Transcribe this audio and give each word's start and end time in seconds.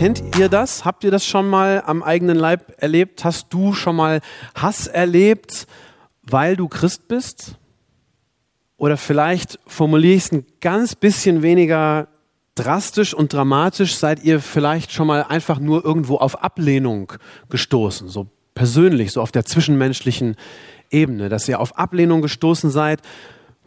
Kennt 0.00 0.38
ihr 0.38 0.48
das? 0.48 0.86
Habt 0.86 1.04
ihr 1.04 1.10
das 1.10 1.26
schon 1.26 1.46
mal 1.46 1.82
am 1.84 2.02
eigenen 2.02 2.38
Leib 2.38 2.72
erlebt? 2.78 3.22
Hast 3.22 3.52
du 3.52 3.74
schon 3.74 3.96
mal 3.96 4.22
Hass 4.54 4.86
erlebt, 4.86 5.66
weil 6.22 6.56
du 6.56 6.68
Christ 6.68 7.06
bist? 7.06 7.56
Oder 8.78 8.96
vielleicht 8.96 9.58
formuliere 9.66 10.14
ich 10.14 10.24
es 10.24 10.32
ein 10.32 10.46
ganz 10.62 10.94
bisschen 10.94 11.42
weniger 11.42 12.08
drastisch 12.54 13.12
und 13.12 13.34
dramatisch. 13.34 13.94
Seid 13.94 14.24
ihr 14.24 14.40
vielleicht 14.40 14.90
schon 14.90 15.06
mal 15.06 15.24
einfach 15.24 15.58
nur 15.58 15.84
irgendwo 15.84 16.16
auf 16.16 16.42
Ablehnung 16.42 17.12
gestoßen? 17.50 18.08
So 18.08 18.26
persönlich, 18.54 19.12
so 19.12 19.20
auf 19.20 19.32
der 19.32 19.44
zwischenmenschlichen 19.44 20.36
Ebene, 20.90 21.28
dass 21.28 21.46
ihr 21.46 21.60
auf 21.60 21.76
Ablehnung 21.76 22.22
gestoßen 22.22 22.70
seid, 22.70 23.02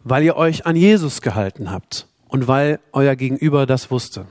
weil 0.02 0.24
ihr 0.24 0.34
euch 0.34 0.66
an 0.66 0.74
Jesus 0.74 1.22
gehalten 1.22 1.70
habt 1.70 2.08
und 2.26 2.48
weil 2.48 2.80
euer 2.90 3.14
Gegenüber 3.14 3.66
das 3.66 3.92
wusste. 3.92 4.26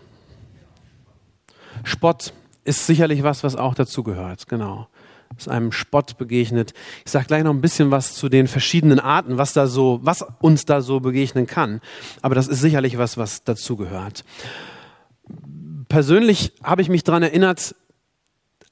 Spott 1.84 2.34
ist 2.64 2.86
sicherlich 2.86 3.23
was, 3.23 3.44
was 3.44 3.56
auch 3.56 3.76
dazugehört, 3.76 4.48
genau. 4.48 4.88
Ist 5.38 5.50
einem 5.50 5.72
Spott 5.72 6.17
begegnet. 6.17 6.73
Ich 7.06 7.12
sage 7.12 7.25
gleich 7.25 7.44
noch 7.44 7.53
ein 7.53 7.62
bisschen 7.62 7.92
was 7.92 8.14
zu 8.16 8.30
den 8.30 8.48
verschiedenen 8.48 9.00
Arten, 9.00 9.38
was 9.38 9.53
da 9.53 9.67
so, 9.67 10.00
was 10.03 10.23
uns 10.42 10.66
da 10.66 10.81
so 10.81 11.00
begegnen 11.00 11.48
kann. 11.48 11.81
Aber 12.22 12.36
das 12.36 12.48
ist 12.48 12.62
sicherlich 12.62 12.98
was, 12.98 13.17
was 13.17 13.44
dazugehört. 13.44 14.23
Persönlich 15.90 16.53
habe 16.64 16.81
ich 16.81 16.90
mich 16.90 17.03
daran 17.03 17.23
erinnert, 17.23 17.75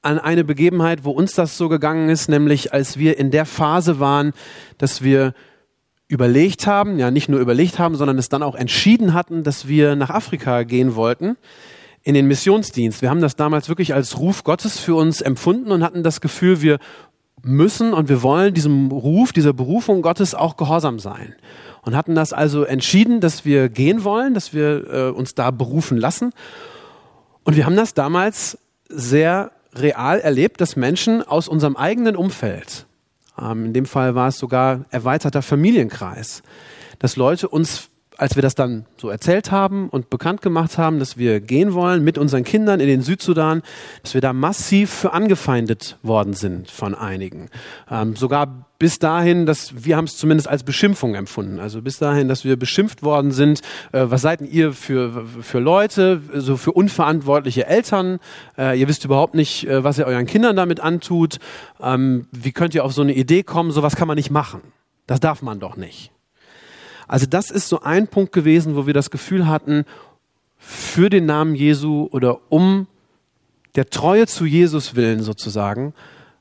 an 0.02 0.18
eine 0.18 0.44
Begebenheit, 0.44 1.04
wo 1.04 1.10
uns 1.10 1.34
das 1.34 1.56
so 1.56 1.68
gegangen 1.68 2.08
ist, 2.08 2.28
nämlich 2.28 2.72
als 2.72 2.96
wir 2.96 3.18
in 3.18 3.30
der 3.30 3.46
Phase 3.46 4.00
waren, 4.00 4.32
dass 4.78 5.02
wir 5.02 5.34
überlegt 6.08 6.66
haben, 6.66 6.98
ja 6.98 7.10
nicht 7.10 7.28
nur 7.28 7.40
überlegt 7.40 7.78
haben, 7.78 7.94
sondern 7.96 8.18
es 8.18 8.28
dann 8.28 8.42
auch 8.42 8.54
entschieden 8.54 9.14
hatten, 9.14 9.44
dass 9.44 9.68
wir 9.68 9.96
nach 9.96 10.10
Afrika 10.10 10.64
gehen 10.64 10.94
wollten 10.94 11.36
in 12.02 12.14
den 12.14 12.26
Missionsdienst. 12.26 13.02
Wir 13.02 13.10
haben 13.10 13.20
das 13.20 13.36
damals 13.36 13.68
wirklich 13.68 13.94
als 13.94 14.18
Ruf 14.18 14.44
Gottes 14.44 14.78
für 14.78 14.94
uns 14.94 15.20
empfunden 15.20 15.70
und 15.70 15.82
hatten 15.82 16.02
das 16.02 16.20
Gefühl, 16.20 16.60
wir 16.60 16.78
müssen 17.42 17.92
und 17.92 18.08
wir 18.08 18.22
wollen 18.22 18.54
diesem 18.54 18.90
Ruf, 18.90 19.32
dieser 19.32 19.52
Berufung 19.52 20.02
Gottes 20.02 20.34
auch 20.34 20.56
gehorsam 20.56 20.98
sein. 20.98 21.34
Und 21.82 21.96
hatten 21.96 22.14
das 22.14 22.32
also 22.32 22.62
entschieden, 22.62 23.20
dass 23.20 23.44
wir 23.44 23.68
gehen 23.68 24.04
wollen, 24.04 24.34
dass 24.34 24.52
wir 24.52 24.86
äh, 24.92 25.10
uns 25.10 25.34
da 25.34 25.50
berufen 25.50 25.98
lassen. 25.98 26.32
Und 27.44 27.56
wir 27.56 27.66
haben 27.66 27.74
das 27.76 27.94
damals 27.94 28.58
sehr 28.88 29.50
real 29.74 30.20
erlebt, 30.20 30.60
dass 30.60 30.76
Menschen 30.76 31.26
aus 31.26 31.48
unserem 31.48 31.76
eigenen 31.76 32.14
Umfeld, 32.14 32.86
ähm, 33.40 33.66
in 33.66 33.72
dem 33.72 33.86
Fall 33.86 34.14
war 34.14 34.28
es 34.28 34.38
sogar 34.38 34.84
erweiterter 34.90 35.42
Familienkreis, 35.42 36.42
dass 37.00 37.16
Leute 37.16 37.48
uns 37.48 37.88
als 38.18 38.36
wir 38.36 38.42
das 38.42 38.54
dann 38.54 38.86
so 38.96 39.08
erzählt 39.08 39.50
haben 39.50 39.88
und 39.88 40.10
bekannt 40.10 40.42
gemacht 40.42 40.78
haben, 40.78 40.98
dass 40.98 41.16
wir 41.16 41.40
gehen 41.40 41.74
wollen 41.74 42.04
mit 42.04 42.18
unseren 42.18 42.44
Kindern 42.44 42.80
in 42.80 42.86
den 42.86 43.02
Südsudan, 43.02 43.62
dass 44.02 44.14
wir 44.14 44.20
da 44.20 44.32
massiv 44.32 44.90
für 44.90 45.12
angefeindet 45.12 45.98
worden 46.02 46.34
sind 46.34 46.70
von 46.70 46.94
einigen. 46.94 47.48
Ähm, 47.90 48.16
sogar 48.16 48.66
bis 48.78 48.98
dahin, 48.98 49.46
dass 49.46 49.84
wir 49.84 49.96
haben 49.96 50.06
es 50.06 50.16
zumindest 50.16 50.48
als 50.48 50.64
Beschimpfung 50.64 51.14
empfunden. 51.14 51.60
Also 51.60 51.82
bis 51.82 51.98
dahin, 51.98 52.26
dass 52.26 52.44
wir 52.44 52.56
beschimpft 52.56 53.02
worden 53.02 53.30
sind. 53.30 53.60
Äh, 53.92 54.06
was 54.06 54.22
seid 54.22 54.40
ihr 54.40 54.72
für, 54.72 55.24
für 55.40 55.60
Leute, 55.60 56.20
so 56.34 56.56
für 56.56 56.72
unverantwortliche 56.72 57.66
Eltern? 57.66 58.18
Äh, 58.58 58.80
ihr 58.80 58.88
wisst 58.88 59.04
überhaupt 59.04 59.34
nicht, 59.34 59.68
äh, 59.68 59.84
was 59.84 59.98
ihr 59.98 60.06
euren 60.06 60.26
Kindern 60.26 60.56
damit 60.56 60.80
antut. 60.80 61.38
Ähm, 61.80 62.26
wie 62.32 62.52
könnt 62.52 62.74
ihr 62.74 62.84
auf 62.84 62.92
so 62.92 63.02
eine 63.02 63.14
Idee 63.14 63.42
kommen? 63.44 63.70
Sowas 63.70 63.94
kann 63.94 64.08
man 64.08 64.16
nicht 64.16 64.30
machen. 64.30 64.60
Das 65.06 65.20
darf 65.20 65.42
man 65.42 65.60
doch 65.60 65.76
nicht. 65.76 66.10
Also 67.12 67.26
das 67.26 67.50
ist 67.50 67.68
so 67.68 67.82
ein 67.82 68.08
Punkt 68.08 68.32
gewesen, 68.32 68.74
wo 68.74 68.86
wir 68.86 68.94
das 68.94 69.10
Gefühl 69.10 69.46
hatten, 69.46 69.84
für 70.56 71.10
den 71.10 71.26
Namen 71.26 71.54
Jesu 71.54 72.08
oder 72.10 72.38
um 72.48 72.86
der 73.76 73.90
Treue 73.90 74.26
zu 74.26 74.46
Jesus 74.46 74.96
willen 74.96 75.22
sozusagen, 75.22 75.92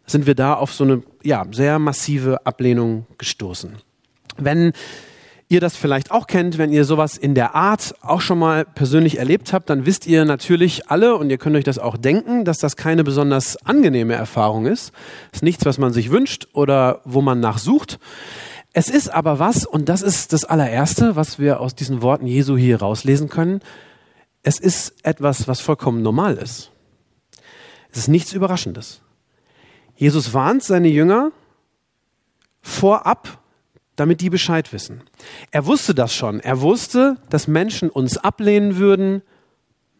sind 0.05 0.27
wir 0.27 0.33
da 0.33 0.53
auf 0.53 0.73
so 0.73 0.85
eine 0.85 1.03
ja, 1.23 1.45
sehr 1.51 1.77
massive 1.77 2.45
Ablehnung 2.45 3.05
gestoßen. 3.17 3.79
Wenn 4.37 4.71
ihr 5.49 5.59
das 5.59 5.75
vielleicht 5.75 6.09
auch 6.09 6.25
kennt, 6.25 6.57
wenn 6.57 6.71
ihr 6.71 6.85
sowas 6.85 7.17
in 7.17 7.35
der 7.35 7.53
Art 7.53 7.93
auch 8.01 8.21
schon 8.21 8.39
mal 8.39 8.63
persönlich 8.63 9.19
erlebt 9.19 9.51
habt, 9.51 9.69
dann 9.69 9.85
wisst 9.85 10.07
ihr 10.07 10.23
natürlich 10.23 10.89
alle 10.89 11.17
und 11.17 11.29
ihr 11.29 11.37
könnt 11.37 11.57
euch 11.57 11.65
das 11.65 11.79
auch 11.79 11.97
denken, 11.97 12.45
dass 12.45 12.59
das 12.59 12.77
keine 12.77 13.03
besonders 13.03 13.57
angenehme 13.65 14.13
Erfahrung 14.13 14.67
ist. 14.67 14.93
Ist 15.33 15.43
nichts, 15.43 15.65
was 15.65 15.77
man 15.77 15.91
sich 15.91 16.11
wünscht 16.11 16.47
oder 16.53 17.01
wo 17.03 17.21
man 17.21 17.41
nachsucht. 17.41 17.99
Es 18.73 18.89
ist 18.89 19.09
aber 19.09 19.39
was, 19.39 19.65
und 19.65 19.89
das 19.89 20.01
ist 20.01 20.31
das 20.33 20.45
allererste, 20.45 21.15
was 21.15 21.39
wir 21.39 21.59
aus 21.59 21.75
diesen 21.75 22.01
Worten 22.01 22.25
Jesu 22.25 22.57
hier 22.57 22.79
rauslesen 22.79 23.27
können. 23.27 23.61
Es 24.43 24.59
ist 24.59 24.95
etwas, 25.03 25.47
was 25.47 25.59
vollkommen 25.59 26.01
normal 26.01 26.37
ist. 26.37 26.71
Es 27.91 27.99
ist 27.99 28.07
nichts 28.07 28.31
Überraschendes. 28.31 29.01
Jesus 29.95 30.33
warnt 30.33 30.63
seine 30.63 30.87
Jünger 30.87 31.31
vorab, 32.61 33.39
damit 33.97 34.21
die 34.21 34.29
Bescheid 34.29 34.71
wissen. 34.71 35.03
Er 35.51 35.65
wusste 35.65 35.93
das 35.93 36.15
schon. 36.15 36.39
Er 36.39 36.61
wusste, 36.61 37.17
dass 37.29 37.47
Menschen 37.47 37.89
uns 37.89 38.17
ablehnen 38.17 38.77
würden, 38.77 39.21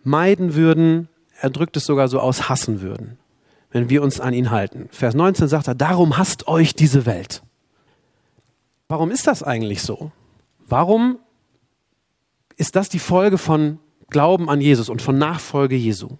meiden 0.03 0.55
würden, 0.55 1.09
er 1.39 1.49
drückt 1.49 1.75
es 1.75 1.85
sogar 1.85 2.07
so 2.07 2.19
aus, 2.19 2.49
hassen 2.49 2.81
würden, 2.81 3.17
wenn 3.71 3.89
wir 3.89 4.01
uns 4.01 4.19
an 4.19 4.33
ihn 4.33 4.51
halten. 4.51 4.87
Vers 4.91 5.13
19 5.13 5.47
sagt 5.47 5.67
er, 5.67 5.75
darum 5.75 6.17
hasst 6.17 6.47
euch 6.47 6.73
diese 6.73 7.05
Welt. 7.05 7.43
Warum 8.91 9.09
ist 9.09 9.25
das 9.25 9.41
eigentlich 9.41 9.83
so? 9.83 10.11
Warum 10.67 11.17
ist 12.57 12.75
das 12.75 12.89
die 12.89 12.99
Folge 12.99 13.37
von 13.37 13.79
Glauben 14.09 14.49
an 14.49 14.59
Jesus 14.59 14.89
und 14.89 15.01
von 15.01 15.17
Nachfolge 15.17 15.77
Jesu? 15.77 16.17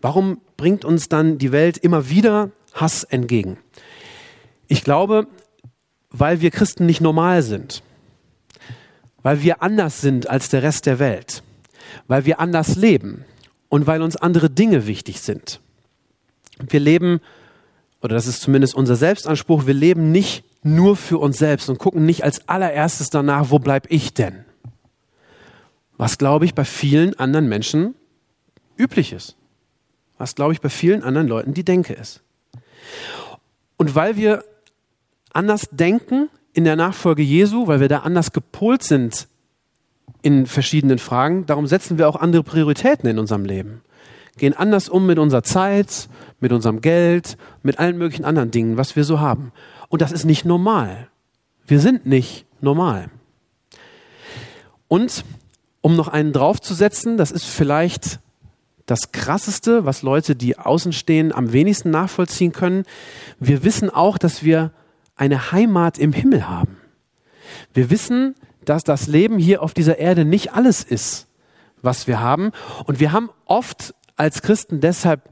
Warum 0.00 0.40
bringt 0.56 0.84
uns 0.84 1.08
dann 1.08 1.36
die 1.36 1.50
Welt 1.50 1.76
immer 1.76 2.08
wieder 2.08 2.52
Hass 2.74 3.02
entgegen? 3.02 3.56
Ich 4.68 4.84
glaube, 4.84 5.26
weil 6.10 6.40
wir 6.40 6.52
Christen 6.52 6.86
nicht 6.86 7.00
normal 7.00 7.42
sind, 7.42 7.82
weil 9.24 9.42
wir 9.42 9.60
anders 9.60 10.00
sind 10.00 10.30
als 10.30 10.50
der 10.50 10.62
Rest 10.62 10.86
der 10.86 11.00
Welt, 11.00 11.42
weil 12.06 12.24
wir 12.24 12.38
anders 12.38 12.76
leben 12.76 13.24
und 13.68 13.88
weil 13.88 14.00
uns 14.00 14.14
andere 14.14 14.48
Dinge 14.48 14.86
wichtig 14.86 15.20
sind. 15.20 15.58
Wir 16.60 16.78
leben, 16.78 17.18
oder 18.00 18.14
das 18.14 18.28
ist 18.28 18.42
zumindest 18.42 18.76
unser 18.76 18.94
Selbstanspruch, 18.94 19.66
wir 19.66 19.74
leben 19.74 20.12
nicht 20.12 20.44
nur 20.64 20.96
für 20.96 21.18
uns 21.18 21.38
selbst 21.38 21.68
und 21.68 21.78
gucken 21.78 22.04
nicht 22.06 22.24
als 22.24 22.48
allererstes 22.48 23.10
danach, 23.10 23.50
wo 23.50 23.58
bleib 23.58 23.86
ich 23.90 24.14
denn? 24.14 24.44
Was, 25.96 26.18
glaube 26.18 26.46
ich, 26.46 26.54
bei 26.54 26.64
vielen 26.64 27.16
anderen 27.18 27.48
Menschen 27.48 27.94
üblich 28.76 29.12
ist. 29.12 29.36
Was, 30.18 30.34
glaube 30.34 30.54
ich, 30.54 30.60
bei 30.60 30.70
vielen 30.70 31.02
anderen 31.02 31.28
Leuten 31.28 31.54
die 31.54 31.64
Denke 31.64 31.92
ist. 31.92 32.22
Und 33.76 33.94
weil 33.94 34.16
wir 34.16 34.44
anders 35.32 35.68
denken 35.70 36.30
in 36.54 36.64
der 36.64 36.76
Nachfolge 36.76 37.22
Jesu, 37.22 37.66
weil 37.66 37.80
wir 37.80 37.88
da 37.88 37.98
anders 37.98 38.32
gepolt 38.32 38.82
sind 38.82 39.28
in 40.22 40.46
verschiedenen 40.46 40.98
Fragen, 40.98 41.44
darum 41.46 41.66
setzen 41.66 41.98
wir 41.98 42.08
auch 42.08 42.16
andere 42.16 42.42
Prioritäten 42.42 43.08
in 43.08 43.18
unserem 43.18 43.44
Leben. 43.44 43.82
Gehen 44.38 44.54
anders 44.54 44.88
um 44.88 45.06
mit 45.06 45.18
unserer 45.18 45.42
Zeit, 45.42 46.08
mit 46.40 46.52
unserem 46.52 46.80
Geld, 46.80 47.36
mit 47.62 47.78
allen 47.78 47.98
möglichen 47.98 48.24
anderen 48.24 48.50
Dingen, 48.50 48.76
was 48.76 48.96
wir 48.96 49.04
so 49.04 49.20
haben. 49.20 49.52
Und 49.88 50.02
das 50.02 50.12
ist 50.12 50.24
nicht 50.24 50.44
normal. 50.44 51.08
Wir 51.66 51.80
sind 51.80 52.06
nicht 52.06 52.46
normal. 52.60 53.10
Und 54.88 55.24
um 55.80 55.96
noch 55.96 56.08
einen 56.08 56.32
draufzusetzen, 56.32 57.16
das 57.16 57.30
ist 57.30 57.44
vielleicht 57.44 58.20
das 58.86 59.12
Krasseste, 59.12 59.86
was 59.86 60.02
Leute, 60.02 60.36
die 60.36 60.58
außen 60.58 60.92
stehen, 60.92 61.32
am 61.32 61.52
wenigsten 61.52 61.90
nachvollziehen 61.90 62.52
können. 62.52 62.84
Wir 63.38 63.64
wissen 63.64 63.90
auch, 63.90 64.18
dass 64.18 64.42
wir 64.42 64.72
eine 65.16 65.52
Heimat 65.52 65.98
im 65.98 66.12
Himmel 66.12 66.48
haben. 66.48 66.76
Wir 67.72 67.90
wissen, 67.90 68.34
dass 68.64 68.84
das 68.84 69.06
Leben 69.06 69.38
hier 69.38 69.62
auf 69.62 69.74
dieser 69.74 69.98
Erde 69.98 70.24
nicht 70.24 70.52
alles 70.52 70.82
ist, 70.82 71.28
was 71.82 72.06
wir 72.06 72.20
haben. 72.20 72.52
Und 72.84 73.00
wir 73.00 73.12
haben 73.12 73.30
oft 73.46 73.94
als 74.16 74.42
Christen 74.42 74.80
deshalb 74.80 75.28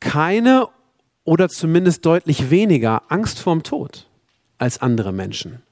keine 0.00 0.68
oder 1.24 1.48
zumindest 1.48 2.04
deutlich 2.06 2.50
weniger 2.50 3.02
Angst 3.08 3.38
vorm 3.38 3.62
Tod 3.62 4.06
als 4.58 4.80
andere 4.80 5.12
Menschen. 5.12 5.62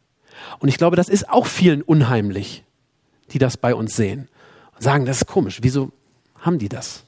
Und 0.58 0.68
ich 0.68 0.78
glaube, 0.78 0.96
das 0.96 1.08
ist 1.08 1.28
auch 1.28 1.46
vielen 1.46 1.82
unheimlich, 1.82 2.64
die 3.30 3.38
das 3.38 3.56
bei 3.56 3.74
uns 3.74 3.94
sehen 3.94 4.28
und 4.74 4.82
sagen, 4.82 5.04
das 5.04 5.18
ist 5.18 5.26
komisch, 5.26 5.58
wieso 5.62 5.92
haben 6.40 6.58
die 6.58 6.68
das? 6.68 7.04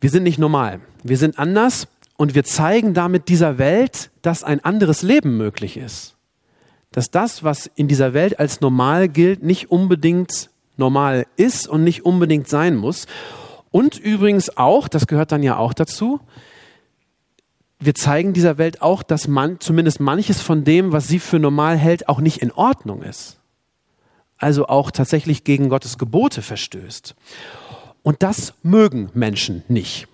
Wir 0.00 0.10
sind 0.10 0.22
nicht 0.22 0.38
normal. 0.38 0.80
Wir 1.02 1.18
sind 1.18 1.38
anders 1.38 1.88
und 2.16 2.34
wir 2.34 2.44
zeigen 2.44 2.94
damit 2.94 3.28
dieser 3.28 3.58
Welt, 3.58 4.10
dass 4.22 4.44
ein 4.44 4.64
anderes 4.64 5.02
Leben 5.02 5.36
möglich 5.36 5.76
ist. 5.76 6.16
Dass 6.92 7.10
das, 7.10 7.44
was 7.44 7.66
in 7.66 7.86
dieser 7.86 8.14
Welt 8.14 8.38
als 8.38 8.60
normal 8.60 9.08
gilt, 9.08 9.42
nicht 9.42 9.70
unbedingt 9.70 10.50
normal 10.76 11.26
ist 11.36 11.68
und 11.68 11.84
nicht 11.84 12.04
unbedingt 12.04 12.48
sein 12.48 12.76
muss. 12.76 13.06
Und 13.70 13.98
übrigens 13.98 14.56
auch, 14.56 14.88
das 14.88 15.06
gehört 15.06 15.32
dann 15.32 15.42
ja 15.42 15.56
auch 15.56 15.72
dazu, 15.72 16.20
wir 17.78 17.94
zeigen 17.94 18.34
dieser 18.34 18.58
Welt 18.58 18.82
auch, 18.82 19.02
dass 19.02 19.26
man 19.26 19.58
zumindest 19.58 20.00
manches 20.00 20.42
von 20.42 20.64
dem, 20.64 20.92
was 20.92 21.08
sie 21.08 21.18
für 21.18 21.38
normal 21.38 21.78
hält, 21.78 22.08
auch 22.08 22.20
nicht 22.20 22.42
in 22.42 22.52
Ordnung 22.52 23.02
ist. 23.02 23.38
Also 24.36 24.66
auch 24.66 24.90
tatsächlich 24.90 25.44
gegen 25.44 25.70
Gottes 25.70 25.96
Gebote 25.96 26.42
verstößt. 26.42 27.14
Und 28.02 28.22
das 28.22 28.54
mögen 28.62 29.10
Menschen 29.14 29.62
nicht. 29.68 30.08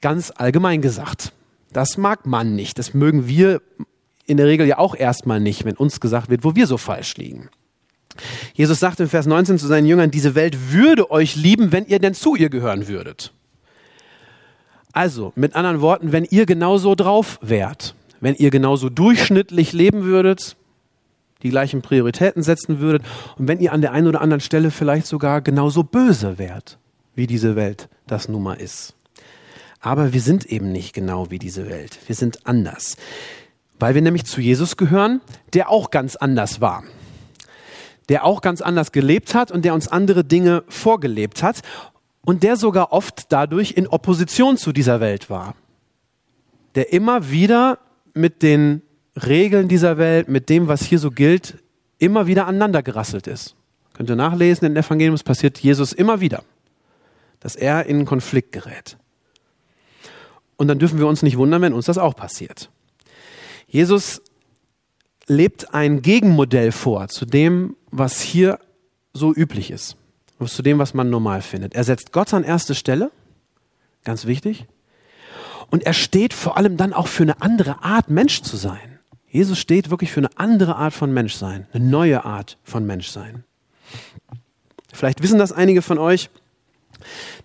Ganz 0.00 0.32
allgemein 0.34 0.80
gesagt. 0.80 1.32
Das 1.72 1.96
mag 1.96 2.26
man 2.26 2.54
nicht. 2.54 2.78
Das 2.78 2.94
mögen 2.94 3.28
wir 3.28 3.60
in 4.26 4.36
der 4.36 4.46
Regel 4.46 4.66
ja 4.66 4.78
auch 4.78 4.94
erstmal 4.94 5.40
nicht, 5.40 5.64
wenn 5.64 5.76
uns 5.76 6.00
gesagt 6.00 6.30
wird, 6.30 6.44
wo 6.44 6.54
wir 6.54 6.66
so 6.66 6.78
falsch 6.78 7.16
liegen. 7.16 7.50
Jesus 8.54 8.80
sagt 8.80 9.00
in 9.00 9.08
Vers 9.08 9.26
19 9.26 9.58
zu 9.58 9.66
seinen 9.66 9.86
Jüngern, 9.86 10.10
diese 10.10 10.34
Welt 10.34 10.72
würde 10.72 11.10
euch 11.10 11.36
lieben, 11.36 11.72
wenn 11.72 11.86
ihr 11.86 11.98
denn 11.98 12.14
zu 12.14 12.34
ihr 12.34 12.50
gehören 12.50 12.88
würdet. 12.88 13.32
Also, 14.92 15.32
mit 15.36 15.54
anderen 15.54 15.80
Worten, 15.80 16.12
wenn 16.12 16.24
ihr 16.24 16.44
genauso 16.44 16.94
drauf 16.94 17.38
wärt, 17.40 17.94
wenn 18.20 18.34
ihr 18.34 18.50
genauso 18.50 18.90
durchschnittlich 18.90 19.72
leben 19.72 20.04
würdet, 20.04 20.56
die 21.42 21.50
gleichen 21.50 21.82
Prioritäten 21.82 22.42
setzen 22.42 22.78
würdet 22.78 23.02
und 23.36 23.48
wenn 23.48 23.58
ihr 23.58 23.72
an 23.72 23.80
der 23.80 23.92
einen 23.92 24.06
oder 24.06 24.20
anderen 24.20 24.40
Stelle 24.40 24.70
vielleicht 24.70 25.06
sogar 25.06 25.40
genauso 25.40 25.82
böse 25.82 26.38
wärt, 26.38 26.78
wie 27.14 27.26
diese 27.26 27.56
Welt 27.56 27.88
das 28.06 28.28
nun 28.28 28.42
mal 28.42 28.54
ist. 28.54 28.94
Aber 29.80 30.12
wir 30.12 30.20
sind 30.20 30.46
eben 30.46 30.70
nicht 30.70 30.92
genau 30.92 31.30
wie 31.30 31.40
diese 31.40 31.68
Welt. 31.68 31.98
Wir 32.06 32.14
sind 32.14 32.46
anders. 32.46 32.96
Weil 33.80 33.94
wir 33.94 34.02
nämlich 34.02 34.24
zu 34.24 34.40
Jesus 34.40 34.76
gehören, 34.76 35.20
der 35.54 35.68
auch 35.70 35.90
ganz 35.90 36.14
anders 36.14 36.60
war. 36.60 36.84
Der 38.12 38.26
auch 38.26 38.42
ganz 38.42 38.60
anders 38.60 38.92
gelebt 38.92 39.34
hat 39.34 39.50
und 39.50 39.64
der 39.64 39.72
uns 39.72 39.88
andere 39.88 40.22
Dinge 40.22 40.64
vorgelebt 40.68 41.42
hat 41.42 41.62
und 42.20 42.42
der 42.42 42.56
sogar 42.56 42.92
oft 42.92 43.32
dadurch 43.32 43.72
in 43.72 43.86
Opposition 43.88 44.58
zu 44.58 44.72
dieser 44.72 45.00
Welt 45.00 45.30
war. 45.30 45.54
Der 46.74 46.92
immer 46.92 47.30
wieder 47.30 47.78
mit 48.12 48.42
den 48.42 48.82
Regeln 49.16 49.66
dieser 49.66 49.96
Welt, 49.96 50.28
mit 50.28 50.50
dem, 50.50 50.68
was 50.68 50.82
hier 50.82 50.98
so 50.98 51.10
gilt, 51.10 51.56
immer 51.96 52.26
wieder 52.26 52.46
aneinander 52.46 52.82
gerasselt 52.82 53.26
ist. 53.26 53.54
Könnt 53.94 54.10
ihr 54.10 54.16
nachlesen, 54.16 54.66
in 54.66 54.74
den 54.74 54.84
Evangelium, 54.84 55.18
passiert 55.24 55.58
Jesus 55.58 55.94
immer 55.94 56.20
wieder, 56.20 56.44
dass 57.40 57.56
er 57.56 57.86
in 57.86 58.04
Konflikt 58.04 58.52
gerät. 58.52 58.98
Und 60.58 60.68
dann 60.68 60.78
dürfen 60.78 60.98
wir 60.98 61.06
uns 61.06 61.22
nicht 61.22 61.38
wundern, 61.38 61.62
wenn 61.62 61.72
uns 61.72 61.86
das 61.86 61.96
auch 61.96 62.14
passiert. 62.14 62.68
Jesus 63.68 64.20
lebt 65.32 65.74
ein 65.74 66.02
Gegenmodell 66.02 66.72
vor 66.72 67.08
zu 67.08 67.24
dem, 67.26 67.76
was 67.90 68.20
hier 68.20 68.58
so 69.12 69.34
üblich 69.34 69.70
ist 69.70 69.96
zu 70.48 70.62
dem, 70.62 70.78
was 70.78 70.94
man 70.94 71.10
normal 71.10 71.42
findet. 71.42 71.74
Er 71.74 71.84
setzt 71.84 72.12
Gott 72.12 72.32
an 72.34 72.44
erste 72.44 72.74
Stelle, 72.74 73.10
ganz 74.04 74.26
wichtig. 74.26 74.66
Und 75.70 75.84
er 75.84 75.92
steht 75.92 76.34
vor 76.34 76.56
allem 76.56 76.76
dann 76.76 76.92
auch 76.92 77.06
für 77.06 77.22
eine 77.22 77.40
andere 77.40 77.82
Art, 77.82 78.10
Mensch 78.10 78.42
zu 78.42 78.56
sein. 78.56 78.98
Jesus 79.28 79.58
steht 79.58 79.90
wirklich 79.90 80.12
für 80.12 80.20
eine 80.20 80.30
andere 80.36 80.76
Art 80.76 80.92
von 80.92 81.12
Menschsein, 81.12 81.66
eine 81.72 81.84
neue 81.84 82.24
Art 82.24 82.58
von 82.64 82.84
Menschsein. 82.86 83.44
Vielleicht 84.92 85.22
wissen 85.22 85.38
das 85.38 85.52
einige 85.52 85.80
von 85.80 85.98
euch. 85.98 86.28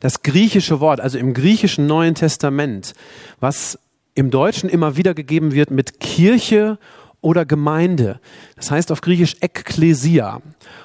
Das 0.02 0.22
griechische 0.22 0.82
Wort, 0.82 1.00
also 1.00 1.18
im 1.18 1.34
griechischen 1.34 1.88
Neuen 1.88 2.14
Testament, 2.14 2.94
was 3.40 3.80
im 4.14 4.30
Deutschen 4.30 4.70
immer 4.70 4.98
wieder 4.98 5.14
gegeben 5.14 5.54
wird 5.54 5.72
mit 5.72 6.00
Kirche 6.00 6.78
oder 7.28 7.46
Gemeinde. 7.46 8.22
Das 8.56 8.72
heißt 8.72 8.90
auf 8.90 9.02
Griechisch 9.02 9.36
Ekklesia. 9.42 10.42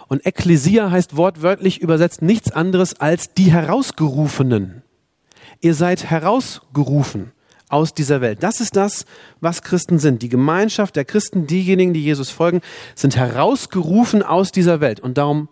Und 0.08 0.26
Ekklesia 0.26 0.90
heißt 0.90 1.16
wortwörtlich 1.16 1.80
übersetzt 1.80 2.20
nichts 2.20 2.50
anderes 2.50 2.98
als 2.98 3.32
die 3.32 3.52
Herausgerufenen. 3.52 4.82
Ihr 5.60 5.74
seid 5.74 6.10
herausgerufen 6.10 7.30
aus 7.68 7.94
dieser 7.94 8.20
Welt. 8.20 8.42
Das 8.42 8.60
ist 8.60 8.74
das, 8.74 9.06
was 9.40 9.62
Christen 9.62 10.00
sind. 10.00 10.20
Die 10.22 10.28
Gemeinschaft 10.28 10.96
der 10.96 11.04
Christen, 11.04 11.46
diejenigen, 11.46 11.94
die 11.94 12.02
Jesus 12.02 12.30
folgen, 12.30 12.60
sind 12.96 13.14
herausgerufen 13.14 14.24
aus 14.24 14.50
dieser 14.50 14.80
Welt 14.80 14.98
und 14.98 15.18
darum 15.18 15.48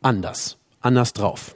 anders, 0.00 0.56
anders 0.80 1.12
drauf. 1.12 1.54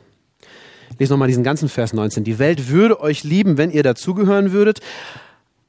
Ich 0.90 0.98
lese 0.98 1.14
nochmal 1.14 1.28
diesen 1.28 1.42
ganzen 1.42 1.70
Vers 1.70 1.94
19. 1.94 2.22
Die 2.22 2.38
Welt 2.38 2.69
würde 2.69 3.00
euch 3.00 3.25
lieben, 3.25 3.56
wenn 3.56 3.70
ihr 3.70 3.82
dazugehören 3.82 4.52
würdet. 4.52 4.81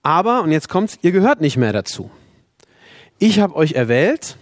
Aber, 0.03 0.43
und 0.43 0.51
jetzt 0.51 0.67
kommt's, 0.67 0.99
ihr 1.01 1.13
gehört 1.13 1.39
nicht 1.39 1.55
mehr 1.55 1.71
dazu 1.71 2.11
ich 3.19 3.39
habe 3.39 3.55
euch 3.55 3.73
erwählt 3.73 4.37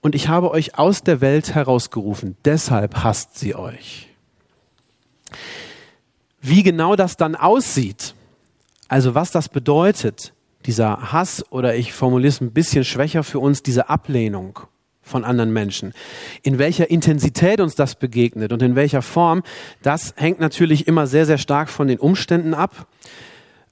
und 0.00 0.14
ich 0.14 0.28
habe 0.28 0.50
euch 0.50 0.78
aus 0.78 1.02
der 1.02 1.20
Welt 1.20 1.54
herausgerufen. 1.54 2.36
Deshalb 2.44 3.02
hasst 3.02 3.38
sie 3.38 3.54
euch. 3.54 4.08
Wie 6.40 6.62
genau 6.62 6.96
das 6.96 7.16
dann 7.16 7.36
aussieht, 7.36 8.14
also 8.88 9.14
was 9.14 9.30
das 9.30 9.48
bedeutet, 9.48 10.32
dieser 10.66 11.12
Hass 11.12 11.44
oder 11.50 11.74
ich 11.74 11.92
formuliere 11.92 12.28
es 12.28 12.40
ein 12.40 12.52
bisschen 12.52 12.84
schwächer 12.84 13.22
für 13.24 13.38
uns, 13.38 13.62
diese 13.62 13.88
Ablehnung 13.88 14.60
von 15.02 15.24
anderen 15.24 15.52
Menschen. 15.52 15.92
In 16.42 16.58
welcher 16.58 16.90
Intensität 16.90 17.60
uns 17.60 17.74
das 17.74 17.94
begegnet 17.96 18.52
und 18.52 18.62
in 18.62 18.76
welcher 18.76 19.02
Form, 19.02 19.42
das 19.82 20.14
hängt 20.16 20.40
natürlich 20.40 20.86
immer 20.86 21.06
sehr, 21.06 21.26
sehr 21.26 21.38
stark 21.38 21.68
von 21.68 21.88
den 21.88 21.98
Umständen 21.98 22.54
ab. 22.54 22.86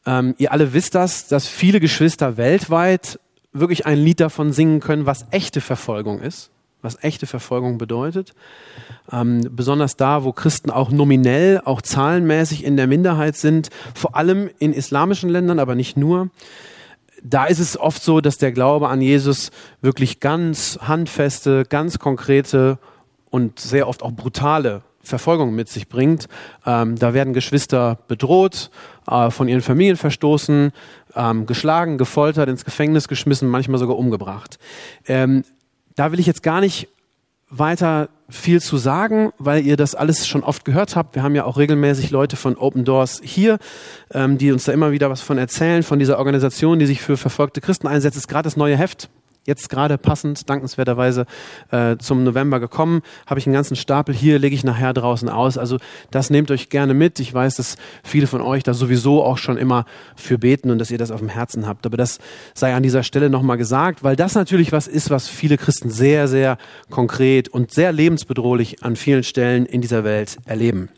Ähm, 0.06 0.34
ihr 0.38 0.52
alle 0.52 0.72
wisst 0.72 0.94
das, 0.94 1.28
dass 1.28 1.46
viele 1.46 1.80
Geschwister 1.80 2.36
weltweit 2.36 3.18
wirklich 3.52 3.86
ein 3.86 3.98
Lied 3.98 4.20
davon 4.20 4.52
singen 4.52 4.80
können, 4.80 5.06
was 5.06 5.26
echte 5.30 5.60
Verfolgung 5.60 6.20
ist, 6.20 6.50
was 6.82 7.02
echte 7.02 7.26
Verfolgung 7.26 7.78
bedeutet. 7.78 8.32
Ähm, 9.12 9.40
besonders 9.50 9.96
da, 9.96 10.24
wo 10.24 10.32
Christen 10.32 10.70
auch 10.70 10.90
nominell, 10.90 11.60
auch 11.64 11.82
zahlenmäßig 11.82 12.64
in 12.64 12.76
der 12.76 12.86
Minderheit 12.86 13.36
sind, 13.36 13.70
vor 13.94 14.16
allem 14.16 14.50
in 14.58 14.72
islamischen 14.72 15.30
Ländern, 15.30 15.58
aber 15.58 15.74
nicht 15.74 15.96
nur. 15.96 16.30
Da 17.22 17.44
ist 17.46 17.58
es 17.58 17.78
oft 17.78 18.02
so, 18.02 18.20
dass 18.20 18.38
der 18.38 18.52
Glaube 18.52 18.88
an 18.88 19.02
Jesus 19.02 19.50
wirklich 19.82 20.20
ganz 20.20 20.78
handfeste, 20.80 21.64
ganz 21.68 21.98
konkrete 21.98 22.78
und 23.28 23.60
sehr 23.60 23.88
oft 23.88 24.02
auch 24.02 24.12
brutale 24.12 24.82
Verfolgung 25.10 25.54
mit 25.54 25.68
sich 25.68 25.88
bringt. 25.88 26.28
Ähm, 26.64 26.96
da 26.96 27.12
werden 27.12 27.34
Geschwister 27.34 27.98
bedroht, 28.08 28.70
äh, 29.06 29.30
von 29.30 29.48
ihren 29.48 29.60
Familien 29.60 29.96
verstoßen, 29.96 30.72
ähm, 31.14 31.46
geschlagen, 31.46 31.98
gefoltert, 31.98 32.48
ins 32.48 32.64
Gefängnis 32.64 33.08
geschmissen, 33.08 33.48
manchmal 33.48 33.78
sogar 33.78 33.98
umgebracht. 33.98 34.58
Ähm, 35.06 35.44
da 35.96 36.12
will 36.12 36.20
ich 36.20 36.26
jetzt 36.26 36.42
gar 36.42 36.60
nicht 36.60 36.88
weiter 37.50 38.08
viel 38.28 38.62
zu 38.62 38.76
sagen, 38.76 39.32
weil 39.38 39.66
ihr 39.66 39.76
das 39.76 39.96
alles 39.96 40.26
schon 40.28 40.44
oft 40.44 40.64
gehört 40.64 40.94
habt. 40.94 41.16
Wir 41.16 41.22
haben 41.22 41.34
ja 41.34 41.44
auch 41.44 41.58
regelmäßig 41.58 42.10
Leute 42.10 42.36
von 42.36 42.56
Open 42.56 42.84
Doors 42.84 43.20
hier, 43.24 43.58
ähm, 44.12 44.38
die 44.38 44.52
uns 44.52 44.64
da 44.64 44.72
immer 44.72 44.92
wieder 44.92 45.10
was 45.10 45.20
von 45.20 45.36
erzählen, 45.36 45.82
von 45.82 45.98
dieser 45.98 46.18
Organisation, 46.18 46.78
die 46.78 46.86
sich 46.86 47.02
für 47.02 47.16
verfolgte 47.16 47.60
Christen 47.60 47.88
einsetzt. 47.88 48.16
Das 48.16 48.22
ist 48.24 48.28
gerade 48.28 48.46
das 48.46 48.56
neue 48.56 48.76
Heft 48.76 49.10
jetzt 49.46 49.70
gerade 49.70 49.96
passend, 49.98 50.48
dankenswerterweise 50.48 51.26
äh, 51.70 51.96
zum 51.96 52.24
November 52.24 52.60
gekommen, 52.60 53.02
habe 53.26 53.40
ich 53.40 53.46
einen 53.46 53.54
ganzen 53.54 53.76
Stapel 53.76 54.14
hier, 54.14 54.38
lege 54.38 54.54
ich 54.54 54.64
nachher 54.64 54.92
draußen 54.92 55.28
aus. 55.28 55.56
Also 55.56 55.78
das 56.10 56.30
nehmt 56.30 56.50
euch 56.50 56.68
gerne 56.68 56.94
mit. 56.94 57.20
Ich 57.20 57.32
weiß, 57.32 57.56
dass 57.56 57.76
viele 58.02 58.26
von 58.26 58.42
euch 58.42 58.62
da 58.62 58.74
sowieso 58.74 59.22
auch 59.22 59.38
schon 59.38 59.56
immer 59.56 59.86
für 60.14 60.38
beten 60.38 60.70
und 60.70 60.78
dass 60.78 60.90
ihr 60.90 60.98
das 60.98 61.10
auf 61.10 61.20
dem 61.20 61.28
Herzen 61.28 61.66
habt. 61.66 61.86
Aber 61.86 61.96
das 61.96 62.18
sei 62.54 62.74
an 62.74 62.82
dieser 62.82 63.02
Stelle 63.02 63.30
nochmal 63.30 63.56
gesagt, 63.56 64.04
weil 64.04 64.16
das 64.16 64.34
natürlich 64.34 64.72
was 64.72 64.86
ist, 64.86 65.10
was 65.10 65.28
viele 65.28 65.56
Christen 65.56 65.90
sehr, 65.90 66.28
sehr 66.28 66.58
konkret 66.90 67.48
und 67.48 67.72
sehr 67.72 67.92
lebensbedrohlich 67.92 68.82
an 68.82 68.96
vielen 68.96 69.22
Stellen 69.22 69.64
in 69.66 69.80
dieser 69.80 70.04
Welt 70.04 70.36
erleben. 70.44 70.90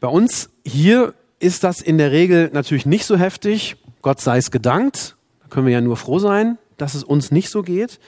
Bei 0.00 0.08
uns 0.08 0.50
hier 0.64 1.14
ist 1.38 1.64
das 1.64 1.80
in 1.80 1.98
der 1.98 2.12
Regel 2.12 2.50
natürlich 2.52 2.86
nicht 2.86 3.04
so 3.04 3.16
heftig. 3.16 3.76
Gott 4.00 4.20
sei 4.20 4.38
es 4.38 4.50
gedankt. 4.50 5.16
Da 5.42 5.48
können 5.48 5.66
wir 5.66 5.72
ja 5.72 5.80
nur 5.80 5.96
froh 5.96 6.18
sein 6.18 6.58
dass 6.76 6.94
es 6.94 7.04
uns 7.04 7.30
nicht 7.30 7.50
so 7.50 7.62
geht. 7.62 7.98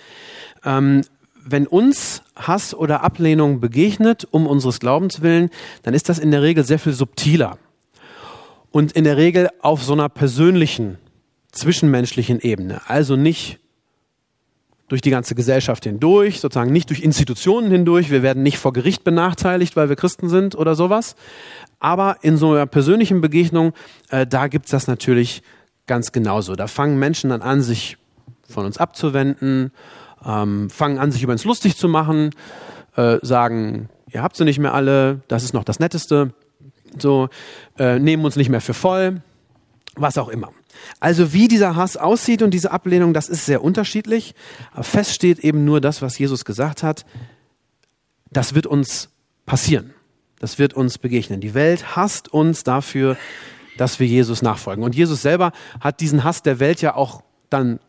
Ähm, 0.65 1.03
wenn 1.51 1.67
uns 1.67 2.23
Hass 2.37 2.75
oder 2.75 3.03
Ablehnung 3.03 3.61
begegnet, 3.61 4.27
um 4.31 4.47
unseres 4.47 4.81
Glaubens 4.81 5.23
willen, 5.23 5.51
dann 5.83 5.95
ist 5.95 6.09
das 6.09 6.19
in 6.19 6.31
der 6.31 6.43
Regel 6.43 6.65
sehr 6.65 6.79
viel 6.79 6.93
subtiler. 6.93 7.59
Und 8.71 8.93
in 8.93 9.05
der 9.05 9.17
Regel 9.17 9.49
auf 9.63 9.83
so 9.83 9.95
einer 9.95 10.09
persönlichen, 10.09 10.99
zwischenmenschlichen 11.53 12.41
Ebene. 12.41 12.83
Also 12.87 13.17
nicht 13.17 13.61
durch 14.89 15.03
die 15.03 15.11
ganze 15.11 15.35
Gesellschaft 15.35 15.85
hindurch, 15.85 16.41
sozusagen 16.41 16.73
nicht 16.73 16.89
durch 16.89 17.01
Institutionen 17.01 17.71
hindurch. 17.71 18.11
Wir 18.11 18.23
werden 18.23 18.43
nicht 18.43 18.59
vor 18.59 18.73
Gericht 18.73 19.05
benachteiligt, 19.05 19.77
weil 19.77 19.89
wir 19.89 19.97
Christen 19.97 20.29
sind 20.29 20.55
oder 20.55 20.75
sowas. 20.75 21.15
Aber 21.79 22.17
in 22.23 22.37
so 22.37 22.53
einer 22.53 22.67
persönlichen 22.67 23.21
Begegnung, 23.21 23.73
äh, 24.11 24.27
da 24.27 24.49
gibt's 24.49 24.71
das 24.71 24.87
natürlich 24.87 25.43
ganz 25.87 26.13
genauso. 26.13 26.57
Da 26.57 26.67
fangen 26.67 26.99
Menschen 26.99 27.31
dann 27.31 27.43
an, 27.43 27.63
sich 27.63 27.98
von 28.49 28.65
uns 28.65 28.79
abzuwenden, 28.79 29.73
ähm, 30.25 30.71
fangen 30.71 30.99
an, 30.99 31.13
sich 31.13 31.23
über 31.23 31.33
uns 31.33 31.45
lustig 31.45 31.77
zu 31.77 31.89
machen, 31.89 32.31
äh, 32.97 33.19
sagen, 33.23 33.89
ihr 34.11 34.23
habt 34.23 34.37
sie 34.37 34.45
nicht 34.45 34.59
mehr 34.59 34.75
alle, 34.75 35.21
das 35.29 35.45
ist 35.45 35.55
noch 35.55 35.65
das 35.65 35.81
Netteste. 35.81 36.33
so 36.99 37.29
äh, 37.79 37.99
nehmen 37.99 38.25
uns 38.25 38.37
nicht 38.37 38.49
mehr 38.49 38.61
für 38.61 38.75
voll, 38.75 39.23
was 39.95 40.19
auch 40.19 40.29
immer. 40.29 40.51
Also 41.01 41.33
wie 41.33 41.49
dieser 41.49 41.77
Hass 41.77 41.97
aussieht 41.97 42.43
und 42.43 42.53
diese 42.53 42.71
Ablehnung, 42.71 43.13
das 43.13 43.29
ist 43.29 43.47
sehr 43.47 43.63
unterschiedlich. 43.63 44.35
Aber 44.73 44.85
fest 44.85 45.13
steht 45.13 45.41
eben 45.41 45.65
nur 45.65 45.81
das, 45.81 46.03
was 46.03 46.19
Jesus 46.19 46.45
gesagt 46.45 46.83
hat. 46.83 47.05
Das 48.31 48.55
wird 48.55 48.67
uns 48.67 49.11
passieren. 49.47 49.95
Das 50.39 50.59
wird 50.59 50.75
uns 50.75 50.99
begegnen. 50.99 51.41
Die 51.41 51.55
Welt 51.55 51.97
hasst 51.97 52.33
uns 52.33 52.63
dafür, 52.63 53.17
dass 53.77 53.99
wir 54.01 54.07
Jesus 54.07 54.43
nachfolgen. 54.43 54.85
Und 54.85 54.95
Jesus 54.95 55.23
selber 55.23 55.53
hat 55.81 56.01
diesen 56.01 56.25
Hass 56.25 56.43
der 56.43 56.61
Welt 56.61 56.81
ja 56.81 56.95
auch 56.95 57.23
dann 57.51 57.81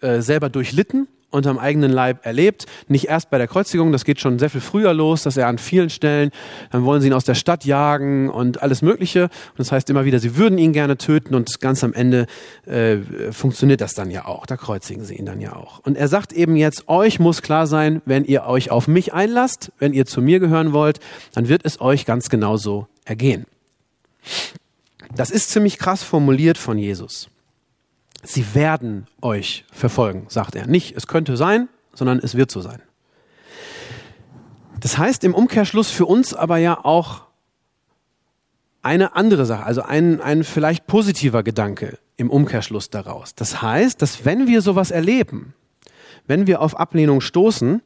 äh, 0.00 0.20
selber 0.20 0.48
durchlitten 0.48 1.08
unterm 1.30 1.58
eigenen 1.58 1.90
Leib 1.90 2.24
erlebt. 2.24 2.66
Nicht 2.88 3.08
erst 3.08 3.30
bei 3.30 3.38
der 3.38 3.46
Kreuzigung, 3.46 3.92
das 3.92 4.04
geht 4.04 4.20
schon 4.20 4.38
sehr 4.38 4.50
viel 4.50 4.60
früher 4.60 4.92
los, 4.94 5.22
dass 5.22 5.36
er 5.36 5.48
an 5.48 5.58
vielen 5.58 5.90
Stellen, 5.90 6.30
dann 6.70 6.84
wollen 6.84 7.00
sie 7.00 7.08
ihn 7.08 7.12
aus 7.12 7.24
der 7.24 7.34
Stadt 7.34 7.64
jagen 7.64 8.30
und 8.30 8.62
alles 8.62 8.82
Mögliche. 8.82 9.24
Und 9.24 9.58
das 9.58 9.72
heißt 9.72 9.90
immer 9.90 10.04
wieder, 10.04 10.18
sie 10.18 10.36
würden 10.36 10.58
ihn 10.58 10.72
gerne 10.72 10.96
töten 10.96 11.34
und 11.34 11.60
ganz 11.60 11.84
am 11.84 11.92
Ende 11.92 12.26
äh, 12.64 12.98
funktioniert 13.32 13.80
das 13.80 13.94
dann 13.94 14.10
ja 14.10 14.26
auch. 14.26 14.46
Da 14.46 14.56
kreuzigen 14.56 15.04
sie 15.04 15.14
ihn 15.14 15.26
dann 15.26 15.40
ja 15.40 15.54
auch. 15.54 15.80
Und 15.80 15.96
er 15.96 16.08
sagt 16.08 16.32
eben 16.32 16.56
jetzt, 16.56 16.88
euch 16.88 17.18
muss 17.18 17.42
klar 17.42 17.66
sein, 17.66 18.02
wenn 18.04 18.24
ihr 18.24 18.46
euch 18.46 18.70
auf 18.70 18.88
mich 18.88 19.12
einlasst, 19.12 19.72
wenn 19.78 19.92
ihr 19.92 20.06
zu 20.06 20.22
mir 20.22 20.40
gehören 20.40 20.72
wollt, 20.72 21.00
dann 21.34 21.48
wird 21.48 21.62
es 21.64 21.80
euch 21.80 22.06
ganz 22.06 22.30
genauso 22.30 22.86
ergehen. 23.04 23.46
Das 25.14 25.30
ist 25.30 25.50
ziemlich 25.50 25.78
krass 25.78 26.02
formuliert 26.02 26.58
von 26.58 26.78
Jesus. 26.78 27.28
Sie 28.26 28.54
werden 28.54 29.06
euch 29.22 29.64
verfolgen, 29.70 30.26
sagt 30.28 30.56
er. 30.56 30.66
Nicht, 30.66 30.96
es 30.96 31.06
könnte 31.06 31.36
sein, 31.36 31.68
sondern 31.94 32.18
es 32.18 32.36
wird 32.36 32.50
so 32.50 32.60
sein. 32.60 32.82
Das 34.80 34.98
heißt 34.98 35.24
im 35.24 35.34
Umkehrschluss 35.34 35.90
für 35.90 36.06
uns 36.06 36.34
aber 36.34 36.58
ja 36.58 36.84
auch 36.84 37.22
eine 38.82 39.16
andere 39.16 39.46
Sache, 39.46 39.64
also 39.64 39.82
ein, 39.82 40.20
ein 40.20 40.44
vielleicht 40.44 40.86
positiver 40.86 41.42
Gedanke 41.42 41.98
im 42.16 42.30
Umkehrschluss 42.30 42.90
daraus. 42.90 43.34
Das 43.34 43.60
heißt, 43.62 44.00
dass 44.00 44.24
wenn 44.24 44.46
wir 44.46 44.62
sowas 44.62 44.90
erleben, 44.90 45.54
wenn 46.26 46.46
wir 46.46 46.60
auf 46.60 46.78
Ablehnung 46.78 47.20
stoßen, 47.20 47.82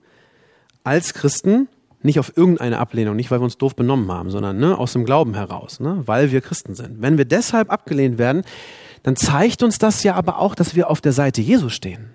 als 0.85 1.15
Christen, 1.15 1.69
nicht 2.03 2.19
auf 2.19 2.37
irgendeine 2.37 2.79
Ablehnung, 2.79 3.17
nicht 3.17 3.31
weil 3.31 3.41
wir 3.41 3.45
uns 3.45 3.59
doof 3.59 3.77
benommen 3.77 4.11
haben, 4.11 4.31
sondern 4.31 4.59
ne, 4.59 4.79
aus 4.79 4.93
dem 4.93 5.05
Glauben 5.05 5.35
heraus, 5.35 5.81
ne, 5.81 6.03
weil 6.07 6.33
wir 6.33 6.41
Christen 6.41 6.75
sind. 6.75 7.03
Wenn 7.03 7.19
wir 7.19 7.25
deshalb 7.25 7.71
abgelehnt 7.71 8.19
werden, 8.19 8.43
dann 9.03 9.17
zeigt 9.17 9.63
uns 9.63 9.79
das 9.79 10.03
ja 10.03 10.15
aber 10.15 10.39
auch, 10.39 10.55
dass 10.55 10.75
wir 10.75 10.91
auf 10.91 11.01
der 11.01 11.13
Seite 11.13 11.41
Jesu 11.41 11.69
stehen. 11.69 12.11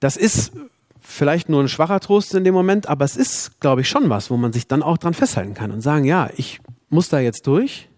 Das 0.00 0.16
ist 0.16 0.52
vielleicht 1.00 1.48
nur 1.48 1.62
ein 1.62 1.68
schwacher 1.68 2.00
Trost 2.00 2.34
in 2.34 2.44
dem 2.44 2.54
Moment, 2.54 2.88
aber 2.88 3.04
es 3.04 3.16
ist, 3.16 3.60
glaube 3.60 3.82
ich, 3.82 3.88
schon 3.88 4.08
was, 4.08 4.30
wo 4.30 4.36
man 4.36 4.52
sich 4.52 4.66
dann 4.66 4.82
auch 4.82 4.98
dran 4.98 5.14
festhalten 5.14 5.54
kann 5.54 5.70
und 5.70 5.80
sagen, 5.80 6.04
ja, 6.04 6.30
ich 6.36 6.60
muss 6.88 7.08
da 7.08 7.18
jetzt 7.18 7.46
durch, 7.46 7.88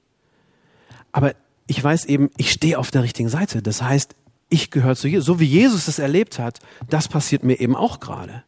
aber 1.12 1.34
ich 1.66 1.82
weiß 1.82 2.06
eben, 2.06 2.30
ich 2.36 2.50
stehe 2.50 2.78
auf 2.78 2.90
der 2.90 3.02
richtigen 3.02 3.28
Seite. 3.28 3.62
Das 3.62 3.82
heißt, 3.82 4.14
ich 4.48 4.70
gehöre 4.70 4.96
zu 4.96 5.08
Jesus. 5.08 5.26
So 5.26 5.40
wie 5.40 5.46
Jesus 5.46 5.88
es 5.88 5.98
erlebt 5.98 6.38
hat, 6.38 6.58
das 6.88 7.08
passiert 7.08 7.42
mir 7.42 7.60
eben 7.60 7.76
auch 7.76 8.00
gerade. 8.00 8.44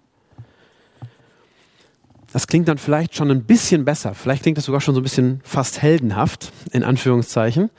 Das 2.34 2.48
klingt 2.48 2.66
dann 2.66 2.78
vielleicht 2.78 3.14
schon 3.14 3.30
ein 3.30 3.44
bisschen 3.44 3.84
besser. 3.84 4.12
Vielleicht 4.12 4.42
klingt 4.42 4.58
das 4.58 4.64
sogar 4.64 4.80
schon 4.80 4.96
so 4.96 5.00
ein 5.00 5.04
bisschen 5.04 5.40
fast 5.44 5.80
heldenhaft, 5.80 6.50
in 6.72 6.82
Anführungszeichen. 6.82 7.70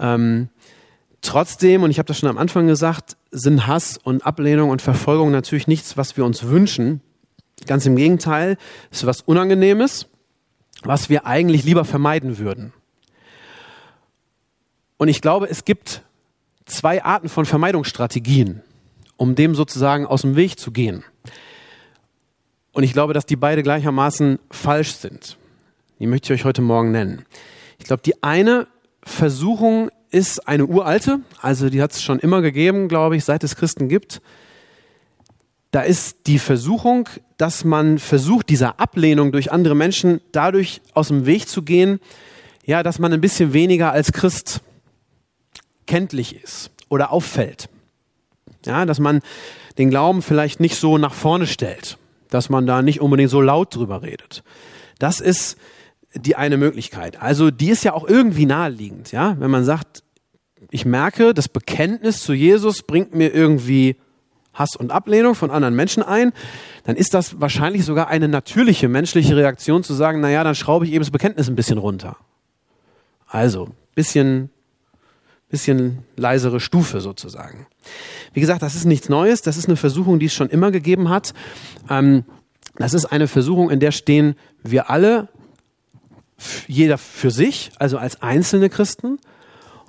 Ähm, 0.00 0.48
trotzdem, 1.20 1.84
und 1.84 1.92
ich 1.92 2.00
habe 2.00 2.08
das 2.08 2.18
schon 2.18 2.28
am 2.28 2.36
Anfang 2.36 2.66
gesagt, 2.66 3.16
sind 3.30 3.68
Hass 3.68 3.96
und 3.96 4.26
Ablehnung 4.26 4.70
und 4.70 4.82
Verfolgung 4.82 5.30
natürlich 5.30 5.68
nichts, 5.68 5.96
was 5.96 6.16
wir 6.16 6.24
uns 6.24 6.42
wünschen. 6.42 7.02
Ganz 7.68 7.86
im 7.86 7.94
Gegenteil, 7.94 8.56
es 8.90 9.02
ist 9.02 9.06
was 9.06 9.20
Unangenehmes, 9.20 10.06
was 10.82 11.08
wir 11.08 11.24
eigentlich 11.24 11.62
lieber 11.62 11.84
vermeiden 11.84 12.38
würden. 12.38 12.72
Und 14.96 15.06
ich 15.06 15.20
glaube, 15.20 15.48
es 15.48 15.64
gibt 15.64 16.02
zwei 16.66 17.04
Arten 17.04 17.28
von 17.28 17.44
Vermeidungsstrategien, 17.44 18.60
um 19.16 19.36
dem 19.36 19.54
sozusagen 19.54 20.04
aus 20.04 20.22
dem 20.22 20.34
Weg 20.34 20.58
zu 20.58 20.72
gehen. 20.72 21.04
Und 22.74 22.82
ich 22.82 22.92
glaube, 22.92 23.14
dass 23.14 23.24
die 23.24 23.36
beide 23.36 23.62
gleichermaßen 23.62 24.38
falsch 24.50 24.94
sind. 24.96 25.38
Die 26.00 26.06
möchte 26.06 26.34
ich 26.34 26.40
euch 26.40 26.44
heute 26.44 26.60
Morgen 26.60 26.90
nennen. 26.90 27.24
Ich 27.78 27.86
glaube, 27.86 28.02
die 28.04 28.22
eine 28.22 28.66
Versuchung 29.04 29.90
ist 30.10 30.48
eine 30.48 30.66
uralte, 30.66 31.20
also 31.40 31.70
die 31.70 31.80
hat 31.80 31.92
es 31.92 32.02
schon 32.02 32.18
immer 32.18 32.42
gegeben, 32.42 32.88
glaube 32.88 33.16
ich, 33.16 33.24
seit 33.24 33.44
es 33.44 33.56
Christen 33.56 33.88
gibt. 33.88 34.20
Da 35.70 35.82
ist 35.82 36.26
die 36.26 36.38
Versuchung, 36.38 37.08
dass 37.36 37.64
man 37.64 37.98
versucht, 37.98 38.48
dieser 38.48 38.80
Ablehnung 38.80 39.32
durch 39.32 39.52
andere 39.52 39.74
Menschen 39.74 40.20
dadurch 40.32 40.80
aus 40.94 41.08
dem 41.08 41.26
Weg 41.26 41.48
zu 41.48 41.62
gehen, 41.62 42.00
ja, 42.64 42.82
dass 42.82 42.98
man 42.98 43.12
ein 43.12 43.20
bisschen 43.20 43.52
weniger 43.52 43.92
als 43.92 44.12
Christ 44.12 44.62
kenntlich 45.86 46.42
ist 46.42 46.70
oder 46.88 47.12
auffällt. 47.12 47.68
Ja, 48.66 48.84
dass 48.84 48.98
man 48.98 49.20
den 49.78 49.90
Glauben 49.90 50.22
vielleicht 50.22 50.58
nicht 50.58 50.76
so 50.76 50.98
nach 50.98 51.14
vorne 51.14 51.46
stellt 51.46 51.98
dass 52.34 52.50
man 52.50 52.66
da 52.66 52.82
nicht 52.82 53.00
unbedingt 53.00 53.30
so 53.30 53.40
laut 53.40 53.74
drüber 53.74 54.02
redet. 54.02 54.42
Das 54.98 55.20
ist 55.20 55.56
die 56.14 56.36
eine 56.36 56.56
Möglichkeit. 56.56 57.20
Also 57.22 57.50
die 57.50 57.70
ist 57.70 57.84
ja 57.84 57.92
auch 57.92 58.06
irgendwie 58.06 58.46
naheliegend, 58.46 59.12
ja, 59.12 59.36
wenn 59.38 59.50
man 59.50 59.64
sagt, 59.64 60.02
ich 60.70 60.84
merke, 60.84 61.32
das 61.32 61.48
Bekenntnis 61.48 62.22
zu 62.22 62.32
Jesus 62.32 62.82
bringt 62.82 63.14
mir 63.14 63.32
irgendwie 63.32 63.96
Hass 64.52 64.76
und 64.76 64.90
Ablehnung 64.90 65.34
von 65.34 65.50
anderen 65.50 65.74
Menschen 65.74 66.02
ein, 66.02 66.32
dann 66.84 66.96
ist 66.96 67.14
das 67.14 67.40
wahrscheinlich 67.40 67.84
sogar 67.84 68.08
eine 68.08 68.28
natürliche 68.28 68.88
menschliche 68.88 69.36
Reaktion 69.36 69.84
zu 69.84 69.94
sagen, 69.94 70.20
naja, 70.20 70.42
dann 70.44 70.54
schraube 70.54 70.86
ich 70.86 70.92
eben 70.92 71.00
das 71.00 71.10
Bekenntnis 71.10 71.48
ein 71.48 71.56
bisschen 71.56 71.78
runter. 71.78 72.16
Also, 73.26 73.70
bisschen 73.94 74.50
bisschen 75.54 75.98
leisere 76.16 76.58
Stufe 76.58 77.00
sozusagen. 77.00 77.66
Wie 78.32 78.40
gesagt, 78.40 78.62
das 78.62 78.74
ist 78.74 78.86
nichts 78.86 79.08
Neues, 79.08 79.40
das 79.40 79.56
ist 79.56 79.68
eine 79.68 79.76
Versuchung, 79.76 80.18
die 80.18 80.26
es 80.26 80.34
schon 80.34 80.50
immer 80.50 80.72
gegeben 80.72 81.10
hat. 81.10 81.32
Ähm, 81.88 82.24
das 82.74 82.92
ist 82.92 83.06
eine 83.06 83.28
Versuchung, 83.28 83.70
in 83.70 83.78
der 83.78 83.92
stehen 83.92 84.34
wir 84.64 84.90
alle, 84.90 85.28
jeder 86.66 86.98
für 86.98 87.30
sich, 87.30 87.70
also 87.78 87.98
als 87.98 88.20
einzelne 88.20 88.68
Christen. 88.68 89.20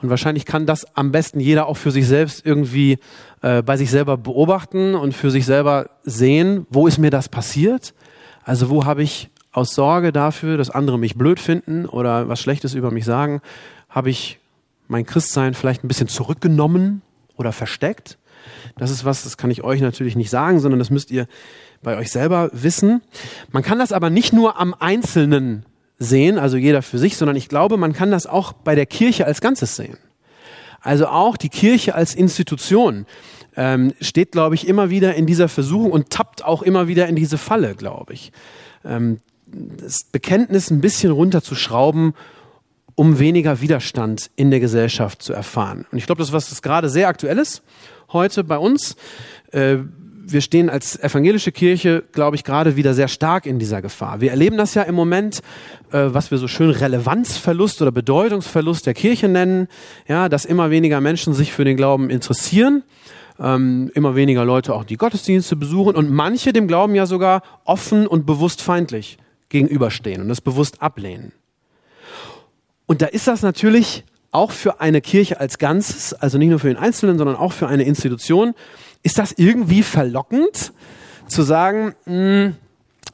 Und 0.04 0.10
wahrscheinlich 0.12 0.46
kann 0.46 0.68
das 0.68 0.86
am 0.96 1.12
besten 1.12 1.40
jeder 1.40 1.66
auch 1.66 1.78
für 1.78 1.90
sich 1.90 2.06
selbst 2.06 2.46
irgendwie 2.46 3.00
äh, 3.42 3.64
bei 3.64 3.76
sich 3.76 3.90
selber 3.90 4.18
beobachten 4.18 4.94
und 4.94 5.14
für 5.14 5.32
sich 5.32 5.48
selber 5.48 5.90
sehen, 6.04 6.68
wo 6.70 6.86
ist 6.86 7.00
mir 7.00 7.10
das 7.10 7.28
passiert? 7.28 7.96
Also 8.44 8.70
wo 8.70 8.86
habe 8.86 9.02
ich 9.02 9.32
aus 9.52 9.74
Sorge 9.74 10.12
dafür, 10.12 10.58
dass 10.58 10.70
andere 10.70 11.00
mich 11.00 11.16
blöd 11.16 11.40
finden 11.40 11.88
oder 11.88 12.30
was 12.30 12.40
Schlechtes 12.40 12.76
über 12.76 12.92
mich 12.92 13.06
sagen, 13.06 13.42
habe 13.90 14.12
ich 14.12 14.38
mein 14.88 15.06
Christsein 15.06 15.54
vielleicht 15.54 15.84
ein 15.84 15.88
bisschen 15.88 16.08
zurückgenommen 16.08 17.02
oder 17.38 17.52
versteckt. 17.52 18.18
Das 18.78 18.92
ist 18.92 19.06
was, 19.06 19.24
das 19.24 19.38
kann 19.38 19.52
ich 19.52 19.64
euch 19.64 19.82
natürlich 19.82 20.16
nicht 20.16 20.30
sagen, 20.30 20.60
sondern 20.60 20.80
das 20.80 20.90
müsst 20.90 21.12
ihr 21.12 21.28
bei 21.82 21.98
euch 21.98 22.12
selber 22.12 22.50
wissen. 22.54 23.02
Man 23.52 23.64
kann 23.64 23.80
das 23.80 23.92
aber 23.92 24.10
nicht 24.10 24.34
nur 24.34 24.60
am 24.60 24.74
Einzelnen 24.74 25.66
sehen, 25.98 26.38
also 26.38 26.58
jeder 26.58 26.82
für 26.82 26.98
sich, 26.98 27.18
sondern 27.18 27.38
ich 27.38 27.50
glaube, 27.50 27.78
man 27.78 27.94
kann 27.94 28.12
das 28.12 28.28
auch 28.28 28.54
bei 28.54 28.76
der 28.76 28.86
Kirche 28.86 29.26
als 29.26 29.42
Ganzes 29.42 29.76
sehen. 29.76 29.98
Also 30.82 31.08
auch 31.08 31.38
die 31.38 31.50
Kirche 31.50 31.96
als 31.96 32.14
Institution 32.14 33.06
ähm, 33.56 33.94
steht, 34.02 34.32
glaube 34.32 34.56
ich, 34.56 34.68
immer 34.68 34.90
wieder 34.90 35.16
in 35.16 35.26
dieser 35.26 35.48
Versuchung 35.48 35.92
und 35.92 36.10
tappt 36.10 36.44
auch 36.44 36.62
immer 36.62 36.88
wieder 36.88 37.08
in 37.08 37.16
diese 37.16 37.38
Falle, 37.38 37.76
glaube 37.76 38.14
ich. 38.14 38.32
Ähm, 38.84 39.20
das 39.48 40.04
Bekenntnis 40.04 40.70
ein 40.70 40.82
bisschen 40.82 41.12
runterzuschrauben 41.12 42.14
um 42.96 43.20
weniger 43.20 43.62
Widerstand 43.62 44.32
in 44.36 44.52
der 44.52 44.60
Gesellschaft 44.60 45.22
zu 45.22 45.34
erfahren. 45.34 45.86
Und 45.92 45.98
ich 45.98 46.06
glaube, 46.06 46.20
das 46.20 46.30
ist 46.30 46.34
was 46.34 46.50
das 46.50 46.62
gerade 46.62 46.90
sehr 46.90 47.08
aktuell 47.08 47.38
ist 47.38 47.62
heute 48.12 48.44
bei 48.44 48.58
uns. 48.58 48.96
Äh, 49.52 49.78
wir 50.28 50.42
stehen 50.42 50.70
als 50.72 51.00
evangelische 51.00 51.52
Kirche, 51.52 52.04
glaube 52.12 52.36
ich, 52.36 52.44
gerade 52.44 52.76
wieder 52.76 52.96
sehr 52.96 53.08
stark 53.08 53.46
in 53.46 53.60
dieser 53.60 53.82
Gefahr. 53.84 54.22
Wir 54.22 54.32
erleben 54.32 54.58
das 54.58 54.74
ja 54.74 54.82
im 54.84 54.96
Moment, 54.96 55.42
äh, 55.92 56.06
was 56.08 56.32
wir 56.32 56.40
so 56.40 56.48
schön 56.48 56.72
Relevanzverlust 56.72 57.82
oder 57.82 57.92
Bedeutungsverlust 57.92 58.88
der 58.88 58.96
Kirche 58.96 59.28
nennen, 59.28 59.68
ja, 60.08 60.28
dass 60.28 60.46
immer 60.46 60.72
weniger 60.72 61.00
Menschen 61.00 61.34
sich 61.34 61.54
für 61.54 61.64
den 61.64 61.78
Glauben 61.78 62.10
interessieren, 62.10 62.84
ähm, 63.40 63.92
immer 63.94 64.16
weniger 64.16 64.46
Leute 64.46 64.74
auch 64.74 64.84
die 64.84 64.98
Gottesdienste 64.98 65.56
besuchen 65.56 65.96
und 65.96 66.10
manche 66.10 66.54
dem 66.54 66.68
Glauben 66.68 66.96
ja 66.96 67.06
sogar 67.06 67.44
offen 67.64 68.08
und 68.08 68.26
bewusst 68.26 68.64
feindlich 68.64 69.18
gegenüberstehen 69.50 70.22
und 70.22 70.30
das 70.30 70.42
bewusst 70.42 70.82
ablehnen. 70.82 71.34
Und 72.86 73.02
da 73.02 73.08
ist 73.08 73.28
das 73.28 73.42
natürlich 73.42 74.04
auch 74.32 74.52
für 74.52 74.82
eine 74.82 75.02
Kirche 75.02 75.40
als 75.40 75.58
Ganzes, 75.58 76.14
also 76.14 76.38
nicht 76.38 76.50
nur 76.50 76.60
für 76.60 76.68
den 76.68 76.78
Einzelnen, 76.78 77.18
sondern 77.18 77.36
auch 77.36 77.54
für 77.54 77.68
eine 77.68 77.84
Institution, 77.84 78.54
ist 79.02 79.18
das 79.18 79.32
irgendwie 79.38 79.82
verlockend 79.82 80.74
zu 81.28 81.44
sagen, 81.44 81.96
mh, 82.06 82.14
hm, 82.14 82.56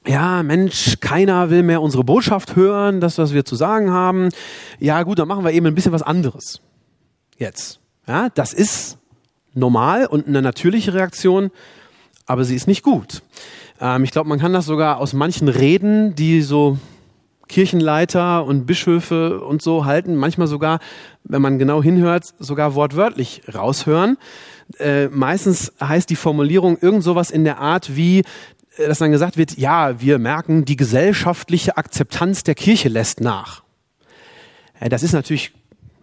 ja, 0.08 0.42
Mensch, 0.42 0.98
keiner 1.00 1.52
will 1.52 1.62
mehr 1.62 1.82
unsere 1.82 2.04
Botschaft 2.04 2.56
hören, 2.56 3.02
das, 3.02 3.20
was 3.20 3.34
wir 3.34 3.46
zu 3.46 3.56
sagen 3.56 3.92
haben. 3.92 4.30
Ja, 4.80 5.04
gut, 5.04 5.20
dann 5.20 5.28
machen 5.28 5.44
wir 5.44 5.52
eben 5.52 5.68
ein 5.68 5.76
bisschen 5.76 5.92
was 5.92 6.02
anderes. 6.02 6.60
Jetzt. 7.38 7.80
Ja, 8.08 8.30
das 8.30 8.52
ist 8.54 8.98
normal 9.54 10.08
und 10.08 10.28
eine 10.28 10.42
natürliche 10.42 10.96
Reaktion, 10.96 11.52
aber 12.26 12.46
sie 12.46 12.56
ist 12.56 12.68
nicht 12.68 12.82
gut. 12.82 13.22
Ähm, 13.80 14.04
ich 14.04 14.12
glaube, 14.12 14.30
man 14.30 14.40
kann 14.40 14.54
das 14.54 14.66
sogar 14.66 14.98
aus 14.98 15.14
manchen 15.14 15.50
Reden, 15.50 16.16
die 16.16 16.42
so 16.42 16.78
Kirchenleiter 17.52 18.46
und 18.46 18.66
Bischöfe 18.66 19.42
und 19.42 19.62
so 19.62 19.86
halten, 19.86 20.16
manchmal 20.16 20.48
sogar, 20.48 20.80
wenn 21.24 21.42
man 21.42 21.60
genau 21.60 21.84
hinhört, 21.84 22.34
sogar 22.40 22.76
wortwörtlich 22.76 23.42
raushören. 23.54 24.18
Äh, 24.80 25.10
meistens 25.10 25.74
heißt 25.82 26.10
die 26.10 26.16
Formulierung 26.16 26.78
irgend 26.80 27.04
sowas 27.04 27.30
in 27.30 27.44
der 27.44 27.60
Art 27.60 27.96
wie, 27.96 28.20
äh, 28.78 28.88
dass 28.88 29.00
dann 29.00 29.12
gesagt 29.12 29.38
wird, 29.38 29.58
ja, 29.58 30.00
wir 30.00 30.18
merken, 30.18 30.64
die 30.64 30.78
gesellschaftliche 30.78 31.76
Akzeptanz 31.76 32.44
der 32.44 32.56
Kirche 32.56 32.88
lässt 32.88 33.20
nach. 33.20 33.64
Äh, 34.80 34.88
das 34.88 35.04
ist 35.04 35.12
natürlich 35.12 35.52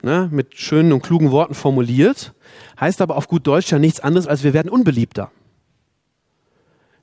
ne, 0.03 0.29
mit 0.31 0.55
schönen 0.55 0.93
und 0.93 1.03
klugen 1.03 1.31
Worten 1.31 1.55
formuliert, 1.55 2.35
heißt 2.79 3.01
aber 3.01 3.17
auf 3.17 3.27
gut 3.27 3.47
Deutsch 3.47 3.73
ja 3.73 3.79
nichts 3.79 4.01
anderes, 4.01 4.27
als 4.27 4.45
wir 4.45 4.53
werden 4.53 4.69
unbeliebter. 4.69 5.31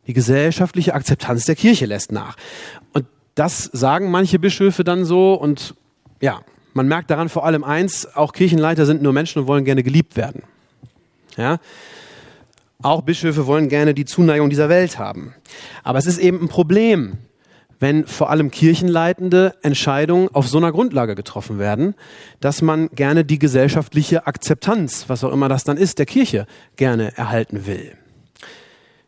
Die 0.06 0.14
gesellschaftliche 0.14 0.94
Akzeptanz 0.94 1.46
der 1.46 1.56
Kirche 1.56 1.88
lässt 1.88 2.12
nach. 2.12 2.36
Und 2.94 3.08
das 3.36 3.66
sagen 3.66 4.10
manche 4.12 4.40
Bischöfe 4.40 4.84
dann 4.84 5.06
so 5.06 5.34
und 5.34 5.76
ja, 6.22 6.42
man 6.74 6.88
merkt 6.88 7.10
daran 7.10 7.30
vor 7.30 7.46
allem 7.46 7.64
eins, 7.64 8.08
auch 8.16 8.34
Kirchenleiter 8.34 8.86
sind 8.86 9.02
nur 9.02 9.14
Menschen 9.14 9.40
und 9.42 9.48
wollen 9.48 9.66
gerne 9.66 9.84
geliebt 9.84 10.18
werden. 10.18 10.44
Ja? 11.38 11.60
Auch 12.82 13.02
Bischöfe 13.02 13.48
wollen 13.48 13.70
gerne 13.70 13.94
die 13.94 14.06
Zuneigung 14.06 14.50
dieser 14.50 14.70
Welt 14.70 15.00
haben. 15.00 15.34
Aber 15.84 16.00
es 16.00 16.06
ist 16.06 16.18
eben 16.18 16.42
ein 16.42 16.50
Problem, 16.50 17.18
wenn 17.80 18.06
vor 18.08 18.30
allem 18.30 18.52
kirchenleitende 18.52 19.56
Entscheidungen 19.62 20.30
auf 20.34 20.48
so 20.48 20.58
einer 20.58 20.72
Grundlage 20.72 21.16
getroffen 21.16 21.60
werden, 21.60 21.96
dass 22.40 22.62
man 22.62 22.90
gerne 22.90 23.26
die 23.26 23.40
gesellschaftliche 23.40 24.28
Akzeptanz, 24.28 25.06
was 25.08 25.24
auch 25.24 25.32
immer 25.32 25.50
das 25.50 25.64
dann 25.64 25.78
ist, 25.78 26.00
der 26.00 26.06
Kirche 26.06 26.46
gerne 26.76 27.16
erhalten 27.18 27.66
will. 27.66 27.94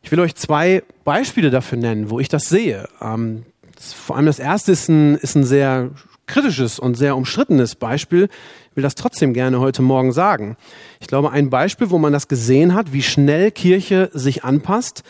Ich 0.02 0.12
will 0.12 0.20
euch 0.20 0.36
zwei 0.36 0.84
Beispiele 1.04 1.50
dafür 1.50 1.78
nennen, 1.78 2.10
wo 2.10 2.20
ich 2.20 2.30
das 2.30 2.44
sehe. 2.44 2.88
Ähm, 3.02 3.46
das, 3.78 3.94
vor 3.94 4.16
allem 4.16 4.26
das 4.26 4.40
erste 4.40 4.72
ist 4.72 4.90
ein, 4.90 5.16
ist 5.16 5.36
ein 5.36 5.44
sehr 5.44 5.92
kritisches 6.26 6.80
und 6.80 6.96
sehr 6.96 7.16
umstrittenes 7.16 7.76
Beispiel. 7.76 8.28
Ich 8.72 8.76
will 8.76 8.84
das 8.84 8.96
trotzdem 8.96 9.34
gerne 9.34 9.60
heute 9.60 9.82
Morgen 9.82 10.12
sagen. 10.12 10.58
Ich 11.00 11.08
glaube, 11.08 11.32
ein 11.32 11.50
Beispiel, 11.50 11.90
wo 11.90 11.98
man 11.98 12.14
das 12.14 12.28
gesehen 12.28 12.74
hat, 12.74 12.92
wie 12.92 13.04
schnell 13.04 13.52
Kirche 13.52 14.10
sich 14.14 14.44
anpasst, 14.44 15.04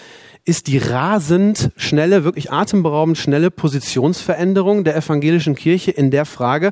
ist 0.45 0.67
die 0.67 0.77
rasend 0.77 1.71
schnelle, 1.75 2.24
wirklich 2.24 2.51
atemberaubend 2.51 3.17
schnelle 3.17 3.51
Positionsveränderung 3.51 4.83
der 4.83 4.95
evangelischen 4.95 5.55
Kirche 5.55 5.91
in 5.91 6.12
der 6.12 6.25
Frage, 6.25 6.71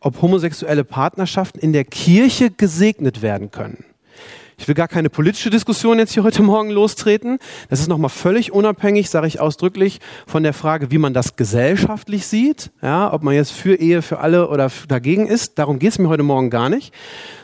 ob 0.00 0.20
homosexuelle 0.20 0.84
Partnerschaften 0.84 1.58
in 1.58 1.72
der 1.72 1.84
Kirche 1.84 2.50
gesegnet 2.50 3.22
werden 3.22 3.50
können. 3.50 3.84
Ich 4.58 4.66
will 4.66 4.74
gar 4.74 4.88
keine 4.88 5.10
politische 5.10 5.50
Diskussion 5.50 5.98
jetzt 5.98 6.14
hier 6.14 6.22
heute 6.22 6.42
Morgen 6.42 6.70
lostreten. 6.70 7.38
Das 7.68 7.80
ist 7.80 7.88
nochmal 7.88 8.08
völlig 8.08 8.52
unabhängig, 8.52 9.10
sage 9.10 9.26
ich 9.26 9.38
ausdrücklich, 9.38 10.00
von 10.26 10.42
der 10.42 10.54
Frage, 10.54 10.90
wie 10.90 10.96
man 10.96 11.12
das 11.12 11.36
gesellschaftlich 11.36 12.26
sieht. 12.26 12.70
Ja, 12.80 13.12
ob 13.12 13.22
man 13.22 13.34
jetzt 13.34 13.52
für 13.52 13.74
Ehe 13.74 14.00
für 14.00 14.18
alle 14.18 14.48
oder 14.48 14.70
dagegen 14.88 15.26
ist. 15.26 15.58
Darum 15.58 15.78
geht 15.78 15.90
es 15.90 15.98
mir 15.98 16.08
heute 16.08 16.22
Morgen 16.22 16.48
gar 16.48 16.70
nicht. 16.70 16.94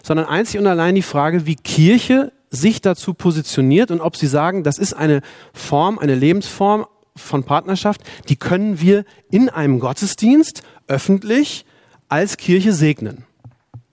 Sondern 0.02 0.26
einzig 0.26 0.58
und 0.58 0.66
allein 0.66 0.94
die 0.94 1.02
Frage, 1.02 1.44
wie 1.44 1.56
Kirche 1.56 2.32
sich 2.48 2.80
dazu 2.80 3.12
positioniert 3.12 3.90
und 3.90 4.00
ob 4.00 4.16
sie 4.16 4.26
sagen, 4.26 4.62
das 4.62 4.78
ist 4.78 4.94
eine 4.94 5.20
Form, 5.52 5.98
eine 5.98 6.14
Lebensform 6.14 6.86
von 7.14 7.44
Partnerschaft, 7.44 8.00
die 8.30 8.36
können 8.36 8.80
wir 8.80 9.04
in 9.30 9.50
einem 9.50 9.80
Gottesdienst 9.80 10.62
öffentlich 10.86 11.66
als 12.08 12.38
Kirche 12.38 12.72
segnen. 12.72 13.24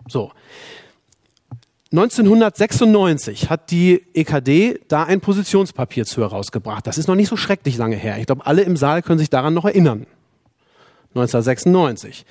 So. 0.07 0.31
1996 1.91 3.49
hat 3.49 3.71
die 3.71 4.03
EKD 4.13 4.79
da 4.87 5.05
ein 5.05 5.21
Positionspapier 5.21 6.05
zu 6.05 6.21
herausgebracht. 6.21 6.85
Das 6.85 6.99
ist 6.99 7.07
noch 7.07 7.15
nicht 7.15 7.29
so 7.29 7.35
schrecklich 7.35 7.77
lange 7.77 7.95
her. 7.95 8.19
Ich 8.19 8.27
glaube, 8.27 8.45
alle 8.45 8.61
im 8.61 8.77
Saal 8.77 9.01
können 9.01 9.17
sich 9.17 9.31
daran 9.31 9.55
noch 9.55 9.65
erinnern. 9.65 10.05
1996. 11.15 12.25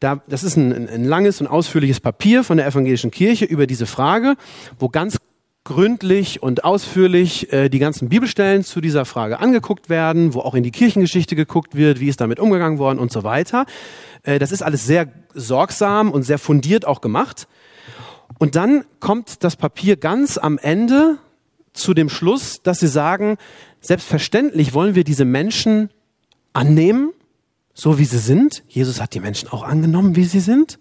Da, 0.00 0.22
das 0.26 0.42
ist 0.42 0.56
ein, 0.56 0.88
ein 0.88 1.04
langes 1.04 1.42
und 1.42 1.48
ausführliches 1.48 2.00
Papier 2.00 2.44
von 2.44 2.56
der 2.56 2.66
evangelischen 2.66 3.10
Kirche 3.10 3.44
über 3.44 3.66
diese 3.66 3.84
Frage, 3.84 4.36
wo 4.78 4.88
ganz 4.88 5.18
gründlich 5.64 6.42
und 6.42 6.64
ausführlich 6.64 7.52
äh, 7.52 7.68
die 7.68 7.78
ganzen 7.78 8.08
Bibelstellen 8.08 8.64
zu 8.64 8.80
dieser 8.80 9.04
Frage 9.04 9.38
angeguckt 9.38 9.90
werden, 9.90 10.32
wo 10.32 10.40
auch 10.40 10.54
in 10.54 10.62
die 10.62 10.72
Kirchengeschichte 10.72 11.36
geguckt 11.36 11.76
wird, 11.76 12.00
wie 12.00 12.08
ist 12.08 12.20
damit 12.20 12.40
umgegangen 12.40 12.78
worden 12.78 12.98
und 12.98 13.12
so 13.12 13.22
weiter. 13.22 13.66
Äh, 14.22 14.38
das 14.38 14.50
ist 14.50 14.62
alles 14.62 14.86
sehr 14.86 15.08
sorgsam 15.34 16.10
und 16.10 16.22
sehr 16.22 16.38
fundiert 16.38 16.86
auch 16.86 17.02
gemacht. 17.02 17.46
Und 18.42 18.56
dann 18.56 18.84
kommt 18.98 19.44
das 19.44 19.54
Papier 19.54 19.96
ganz 19.96 20.36
am 20.36 20.58
Ende 20.58 21.18
zu 21.74 21.94
dem 21.94 22.08
Schluss, 22.08 22.60
dass 22.60 22.80
sie 22.80 22.88
sagen, 22.88 23.36
selbstverständlich 23.80 24.74
wollen 24.74 24.96
wir 24.96 25.04
diese 25.04 25.24
Menschen 25.24 25.90
annehmen, 26.52 27.12
so 27.72 28.00
wie 28.00 28.04
sie 28.04 28.18
sind. 28.18 28.64
Jesus 28.66 29.00
hat 29.00 29.14
die 29.14 29.20
Menschen 29.20 29.48
auch 29.50 29.62
angenommen, 29.62 30.16
wie 30.16 30.24
sie 30.24 30.40
sind. 30.40 30.80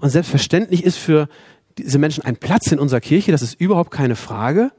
Und 0.00 0.10
selbstverständlich 0.10 0.84
ist 0.84 0.98
für 0.98 1.30
diese 1.78 1.96
Menschen 1.96 2.26
ein 2.26 2.36
Platz 2.36 2.70
in 2.72 2.78
unserer 2.78 3.00
Kirche, 3.00 3.32
das 3.32 3.40
ist 3.40 3.58
überhaupt 3.58 3.90
keine 3.90 4.14
Frage. 4.14 4.70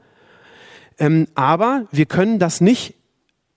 Ähm, 1.00 1.26
aber 1.34 1.88
wir 1.90 2.06
können 2.06 2.38
das 2.38 2.60
nicht 2.60 2.94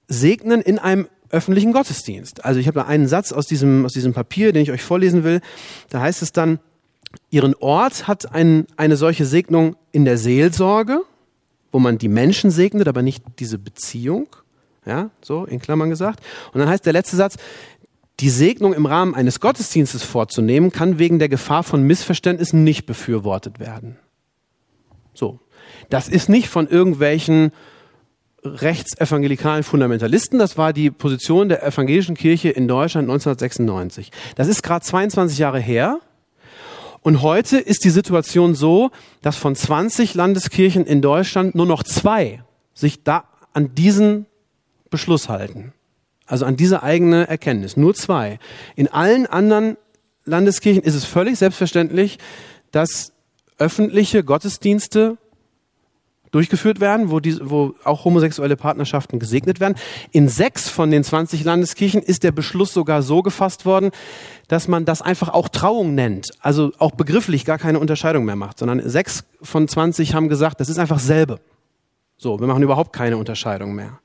segnen 0.08 0.64
in 0.64 0.80
einem 0.80 1.08
öffentlichen 1.30 1.74
Gottesdienst. 1.74 2.44
Also 2.44 2.60
ich 2.60 2.66
habe 2.66 2.80
da 2.80 2.88
einen 2.88 3.08
Satz 3.08 3.34
aus 3.34 3.46
diesem, 3.46 3.86
aus 3.86 3.94
diesem 3.94 4.14
Papier, 4.14 4.52
den 4.52 4.64
ich 4.64 4.72
euch 4.72 4.82
vorlesen 4.82 5.24
will. 5.24 5.42
Da 5.92 6.02
heißt 6.02 6.24
es 6.24 6.32
dann, 6.32 6.58
Ihren 7.30 7.56
Ort 7.56 8.08
hat 8.08 8.34
ein, 8.34 8.68
eine 8.78 8.96
solche 8.96 9.26
Segnung 9.26 9.76
in 9.92 10.06
der 10.06 10.18
Seelsorge, 10.18 11.02
wo 11.72 11.80
man 11.80 11.98
die 11.98 12.08
Menschen 12.08 12.52
segnet, 12.52 12.88
aber 12.88 13.02
nicht 13.02 13.24
diese 13.40 13.58
Beziehung. 13.58 14.28
Ja, 14.86 15.12
so 15.22 15.46
in 15.46 15.60
Klammern 15.60 15.90
gesagt. 15.90 16.22
Und 16.52 16.60
dann 16.60 16.70
heißt 16.70 16.86
der 16.86 16.94
letzte 16.94 17.16
Satz, 17.16 17.38
die 18.20 18.30
Segnung 18.30 18.74
im 18.74 18.86
Rahmen 18.86 19.16
eines 19.16 19.40
Gottesdienstes 19.40 20.04
vorzunehmen, 20.04 20.72
kann 20.72 21.00
wegen 21.00 21.20
der 21.20 21.30
Gefahr 21.30 21.64
von 21.64 21.84
Missverständnissen 21.84 22.64
nicht 22.64 22.86
befürwortet 22.86 23.60
werden. 23.60 23.98
So. 25.14 25.40
Das 25.90 26.08
ist 26.10 26.30
nicht 26.30 26.50
von 26.50 26.68
irgendwelchen 26.68 27.52
rechtsevangelikalen 28.44 29.64
Fundamentalisten. 29.64 30.38
Das 30.38 30.58
war 30.58 30.74
die 30.74 30.92
Position 30.92 31.50
der 31.50 31.64
evangelischen 31.66 32.16
Kirche 32.16 32.50
in 32.50 32.68
Deutschland 32.68 33.10
1996. 33.10 34.12
Das 34.36 34.48
ist 34.48 34.64
gerade 34.64 34.86
22 34.86 35.38
Jahre 35.38 35.60
her. 35.60 36.00
Und 37.04 37.22
heute 37.22 37.58
ist 37.58 37.84
die 37.84 37.90
Situation 37.90 38.56
so, 38.56 38.92
dass 39.22 39.36
von 39.36 39.56
20 39.56 40.16
Landeskirchen 40.16 40.86
in 40.86 41.02
Deutschland 41.02 41.54
nur 41.54 41.66
noch 41.66 41.84
zwei 41.84 42.44
sich 42.74 43.04
da 43.04 43.26
an 43.52 43.76
diesen 43.76 44.26
Beschluss 44.90 45.28
halten. 45.28 45.74
Also 46.26 46.46
an 46.46 46.56
diese 46.56 46.82
eigene 46.82 47.28
Erkenntnis. 47.28 47.76
Nur 47.76 47.94
zwei. 47.94 48.40
In 48.76 48.88
allen 48.88 49.26
anderen 49.26 49.78
Landeskirchen 50.24 50.82
ist 50.82 50.96
es 50.96 51.04
völlig 51.04 51.38
selbstverständlich, 51.38 52.20
dass 52.72 53.12
öffentliche 53.58 54.24
Gottesdienste 54.24 55.18
durchgeführt 56.34 56.80
werden, 56.80 57.12
wo, 57.12 57.20
die, 57.20 57.38
wo 57.42 57.76
auch 57.84 58.06
homosexuelle 58.06 58.58
Partnerschaften 58.58 59.20
gesegnet 59.20 59.60
werden. 59.60 59.76
In 60.12 60.28
sechs 60.28 60.68
von 60.68 60.90
den 60.90 61.04
20 61.04 61.44
Landeskirchen 61.44 62.02
ist 62.02 62.24
der 62.24 62.32
Beschluss 62.32 62.74
sogar 62.74 63.04
so 63.04 63.22
gefasst 63.22 63.66
worden, 63.66 63.92
dass 64.48 64.68
man 64.68 64.84
das 64.84 65.04
einfach 65.04 65.30
auch 65.30 65.48
Trauung 65.48 65.94
nennt. 65.94 66.32
Also 66.40 66.72
auch 66.80 66.92
begrifflich 66.92 67.46
gar 67.46 67.60
keine 67.60 67.80
Unterscheidung 67.80 68.26
mehr 68.26 68.36
macht, 68.36 68.58
sondern 68.58 68.82
sechs 68.90 69.24
von 69.44 69.68
20 69.68 70.16
haben 70.16 70.28
gesagt, 70.28 70.60
das 70.60 70.70
ist 70.70 70.80
einfach 70.80 71.00
selbe. 71.00 71.40
So, 72.18 72.40
wir 72.40 72.48
machen 72.48 72.64
überhaupt 72.64 72.94
keine 72.94 73.18
Unterscheidung 73.18 73.76
mehr. 73.76 74.00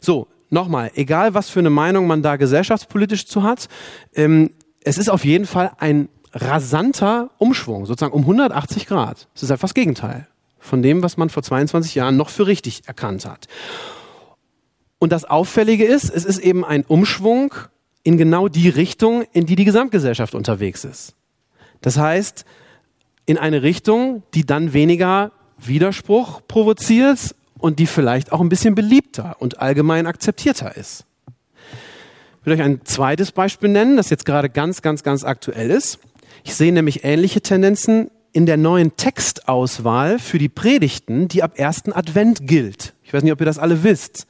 So, 0.00 0.28
nochmal, 0.48 0.90
egal 0.94 1.34
was 1.34 1.50
für 1.50 1.58
eine 1.58 1.70
Meinung 1.70 2.06
man 2.06 2.22
da 2.22 2.36
gesellschaftspolitisch 2.36 3.26
zu 3.26 3.42
hat, 3.42 3.68
ähm, 4.14 4.50
es 4.82 4.96
ist 4.96 5.10
auf 5.10 5.24
jeden 5.24 5.44
Fall 5.44 5.72
ein 5.78 6.08
rasanter 6.32 7.30
Umschwung, 7.36 7.84
sozusagen 7.84 8.14
um 8.14 8.22
180 8.22 8.86
Grad. 8.86 9.28
Es 9.34 9.42
ist 9.42 9.50
einfach 9.50 9.68
das 9.68 9.74
Gegenteil 9.74 10.28
von 10.66 10.82
dem, 10.82 11.02
was 11.02 11.16
man 11.16 11.30
vor 11.30 11.42
22 11.42 11.94
Jahren 11.94 12.16
noch 12.16 12.28
für 12.28 12.46
richtig 12.46 12.82
erkannt 12.86 13.24
hat. 13.24 13.46
Und 14.98 15.12
das 15.12 15.24
Auffällige 15.24 15.84
ist, 15.84 16.10
es 16.10 16.24
ist 16.24 16.38
eben 16.38 16.64
ein 16.64 16.84
Umschwung 16.84 17.54
in 18.02 18.16
genau 18.16 18.48
die 18.48 18.68
Richtung, 18.68 19.24
in 19.32 19.46
die 19.46 19.56
die 19.56 19.64
Gesamtgesellschaft 19.64 20.34
unterwegs 20.34 20.84
ist. 20.84 21.14
Das 21.80 21.98
heißt, 21.98 22.44
in 23.26 23.38
eine 23.38 23.62
Richtung, 23.62 24.22
die 24.34 24.46
dann 24.46 24.72
weniger 24.72 25.32
Widerspruch 25.58 26.42
provoziert 26.46 27.34
und 27.58 27.78
die 27.78 27.86
vielleicht 27.86 28.32
auch 28.32 28.40
ein 28.40 28.48
bisschen 28.48 28.74
beliebter 28.74 29.36
und 29.40 29.60
allgemein 29.60 30.06
akzeptierter 30.06 30.76
ist. 30.76 31.04
Ich 32.40 32.46
will 32.46 32.54
euch 32.54 32.62
ein 32.62 32.84
zweites 32.84 33.32
Beispiel 33.32 33.68
nennen, 33.68 33.96
das 33.96 34.10
jetzt 34.10 34.24
gerade 34.24 34.48
ganz, 34.48 34.80
ganz, 34.82 35.02
ganz 35.02 35.24
aktuell 35.24 35.70
ist. 35.70 35.98
Ich 36.44 36.54
sehe 36.54 36.72
nämlich 36.72 37.02
ähnliche 37.02 37.40
Tendenzen 37.40 38.10
in 38.36 38.44
der 38.44 38.58
neuen 38.58 38.94
Textauswahl 38.98 40.18
für 40.18 40.36
die 40.36 40.50
Predigten, 40.50 41.26
die 41.26 41.42
ab 41.42 41.52
ersten 41.58 41.90
Advent 41.90 42.46
gilt. 42.46 42.92
Ich 43.02 43.14
weiß 43.14 43.22
nicht, 43.22 43.32
ob 43.32 43.40
ihr 43.40 43.46
das 43.46 43.58
alle 43.58 43.82
wisst. 43.82 44.26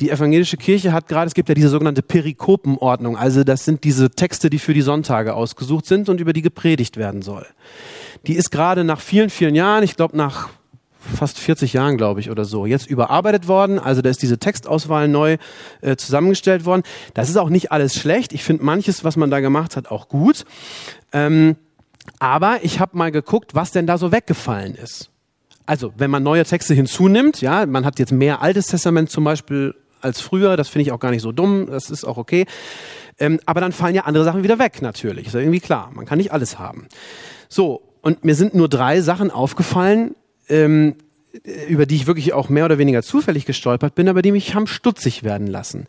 Die 0.00 0.10
evangelische 0.10 0.56
Kirche 0.56 0.92
hat 0.92 1.06
gerade, 1.06 1.28
es 1.28 1.34
gibt 1.34 1.48
ja 1.48 1.54
diese 1.54 1.68
sogenannte 1.68 2.02
Perikopenordnung, 2.02 3.16
also 3.16 3.44
das 3.44 3.64
sind 3.64 3.84
diese 3.84 4.10
Texte, 4.10 4.50
die 4.50 4.58
für 4.58 4.74
die 4.74 4.80
Sonntage 4.80 5.34
ausgesucht 5.34 5.86
sind 5.86 6.08
und 6.08 6.20
über 6.20 6.32
die 6.32 6.42
gepredigt 6.42 6.96
werden 6.96 7.22
soll. 7.22 7.46
Die 8.26 8.32
ist 8.34 8.50
gerade 8.50 8.82
nach 8.82 9.00
vielen, 9.00 9.30
vielen 9.30 9.54
Jahren, 9.54 9.84
ich 9.84 9.94
glaube 9.94 10.16
nach 10.16 10.48
fast 10.98 11.38
40 11.38 11.74
Jahren, 11.74 11.96
glaube 11.96 12.18
ich, 12.18 12.32
oder 12.32 12.44
so, 12.44 12.66
jetzt 12.66 12.90
überarbeitet 12.90 13.46
worden. 13.46 13.78
Also 13.78 14.02
da 14.02 14.10
ist 14.10 14.20
diese 14.20 14.38
Textauswahl 14.38 15.06
neu 15.06 15.36
äh, 15.80 15.94
zusammengestellt 15.94 16.64
worden. 16.64 16.82
Das 17.14 17.28
ist 17.28 17.36
auch 17.36 17.50
nicht 17.50 17.70
alles 17.70 17.94
schlecht. 17.94 18.32
Ich 18.32 18.42
finde 18.42 18.64
manches, 18.64 19.04
was 19.04 19.16
man 19.16 19.30
da 19.30 19.38
gemacht 19.38 19.76
hat, 19.76 19.92
auch 19.92 20.08
gut. 20.08 20.44
Ähm, 21.12 21.54
aber 22.18 22.58
ich 22.62 22.80
habe 22.80 22.96
mal 22.96 23.10
geguckt, 23.10 23.54
was 23.54 23.70
denn 23.70 23.86
da 23.86 23.98
so 23.98 24.12
weggefallen 24.12 24.74
ist. 24.74 25.10
Also, 25.66 25.92
wenn 25.96 26.10
man 26.10 26.22
neue 26.22 26.44
Texte 26.44 26.74
hinzunimmt, 26.74 27.40
ja, 27.40 27.66
man 27.66 27.84
hat 27.84 27.98
jetzt 27.98 28.12
mehr 28.12 28.40
Altes 28.40 28.66
Testament 28.66 29.10
zum 29.10 29.24
Beispiel 29.24 29.74
als 30.00 30.20
früher, 30.20 30.56
das 30.56 30.68
finde 30.68 30.82
ich 30.82 30.92
auch 30.92 31.00
gar 31.00 31.10
nicht 31.10 31.22
so 31.22 31.32
dumm, 31.32 31.66
das 31.66 31.90
ist 31.90 32.04
auch 32.04 32.16
okay. 32.16 32.46
Ähm, 33.18 33.40
aber 33.46 33.60
dann 33.60 33.72
fallen 33.72 33.94
ja 33.94 34.04
andere 34.04 34.24
Sachen 34.24 34.42
wieder 34.42 34.58
weg, 34.58 34.80
natürlich. 34.80 35.26
Ist 35.26 35.34
ja 35.34 35.40
irgendwie 35.40 35.60
klar. 35.60 35.90
Man 35.92 36.06
kann 36.06 36.18
nicht 36.18 36.32
alles 36.32 36.58
haben. 36.58 36.86
So, 37.48 37.82
und 38.00 38.24
mir 38.24 38.34
sind 38.34 38.54
nur 38.54 38.68
drei 38.68 39.00
Sachen 39.00 39.30
aufgefallen, 39.30 40.14
ähm, 40.48 40.94
über 41.68 41.84
die 41.84 41.96
ich 41.96 42.06
wirklich 42.06 42.32
auch 42.32 42.48
mehr 42.48 42.64
oder 42.64 42.78
weniger 42.78 43.02
zufällig 43.02 43.44
gestolpert 43.44 43.94
bin, 43.94 44.08
aber 44.08 44.22
die 44.22 44.32
mich 44.32 44.54
haben 44.54 44.66
stutzig 44.66 45.22
werden 45.24 45.46
lassen. 45.46 45.86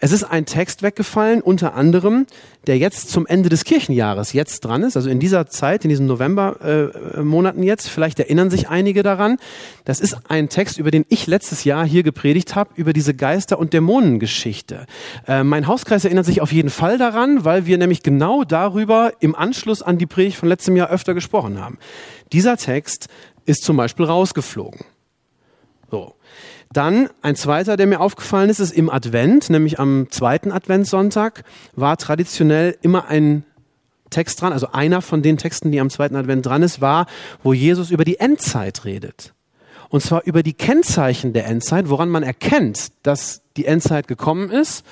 Es 0.00 0.12
ist 0.12 0.22
ein 0.22 0.46
Text 0.46 0.84
weggefallen, 0.84 1.40
unter 1.40 1.74
anderem, 1.74 2.26
der 2.68 2.78
jetzt 2.78 3.10
zum 3.10 3.26
Ende 3.26 3.48
des 3.48 3.64
Kirchenjahres 3.64 4.32
jetzt 4.32 4.60
dran 4.60 4.84
ist, 4.84 4.96
also 4.96 5.10
in 5.10 5.18
dieser 5.18 5.48
Zeit, 5.48 5.84
in 5.84 5.88
diesen 5.88 6.06
Novembermonaten 6.06 7.62
äh, 7.64 7.66
jetzt, 7.66 7.88
vielleicht 7.88 8.20
erinnern 8.20 8.48
sich 8.48 8.68
einige 8.68 9.02
daran. 9.02 9.38
Das 9.84 9.98
ist 9.98 10.16
ein 10.28 10.48
Text, 10.48 10.78
über 10.78 10.92
den 10.92 11.04
ich 11.08 11.26
letztes 11.26 11.64
Jahr 11.64 11.84
hier 11.84 12.04
gepredigt 12.04 12.54
habe, 12.54 12.70
über 12.76 12.92
diese 12.92 13.12
Geister- 13.12 13.58
und 13.58 13.72
Dämonengeschichte. 13.72 14.86
Äh, 15.26 15.42
mein 15.42 15.66
Hauskreis 15.66 16.04
erinnert 16.04 16.26
sich 16.26 16.40
auf 16.40 16.52
jeden 16.52 16.70
Fall 16.70 16.96
daran, 16.96 17.44
weil 17.44 17.66
wir 17.66 17.76
nämlich 17.76 18.04
genau 18.04 18.44
darüber 18.44 19.12
im 19.18 19.34
Anschluss 19.34 19.82
an 19.82 19.98
die 19.98 20.06
Predigt 20.06 20.36
von 20.36 20.48
letztem 20.48 20.76
Jahr 20.76 20.90
öfter 20.90 21.12
gesprochen 21.12 21.60
haben. 21.60 21.78
Dieser 22.32 22.56
Text 22.56 23.08
ist 23.46 23.64
zum 23.64 23.76
Beispiel 23.76 24.06
rausgeflogen. 24.06 24.84
So. 25.90 26.14
Dann 26.72 27.08
ein 27.22 27.34
zweiter, 27.34 27.76
der 27.76 27.86
mir 27.86 28.00
aufgefallen 28.00 28.50
ist, 28.50 28.60
ist 28.60 28.72
im 28.72 28.90
Advent, 28.90 29.48
nämlich 29.48 29.80
am 29.80 30.08
zweiten 30.10 30.52
Adventssonntag, 30.52 31.44
war 31.74 31.96
traditionell 31.96 32.76
immer 32.82 33.08
ein 33.08 33.44
Text 34.10 34.40
dran, 34.40 34.52
also 34.52 34.72
einer 34.72 35.02
von 35.02 35.22
den 35.22 35.36
Texten, 35.36 35.70
die 35.70 35.80
am 35.80 35.90
zweiten 35.90 36.16
Advent 36.16 36.44
dran 36.46 36.62
ist, 36.62 36.80
war, 36.80 37.06
wo 37.42 37.52
Jesus 37.52 37.90
über 37.90 38.04
die 38.04 38.20
Endzeit 38.20 38.84
redet. 38.84 39.34
Und 39.90 40.02
zwar 40.02 40.24
über 40.24 40.42
die 40.42 40.52
Kennzeichen 40.52 41.32
der 41.32 41.46
Endzeit, 41.46 41.88
woran 41.88 42.10
man 42.10 42.22
erkennt, 42.22 42.92
dass 43.02 43.42
die 43.56 43.64
Endzeit 43.64 44.06
gekommen 44.06 44.50
ist 44.50 44.84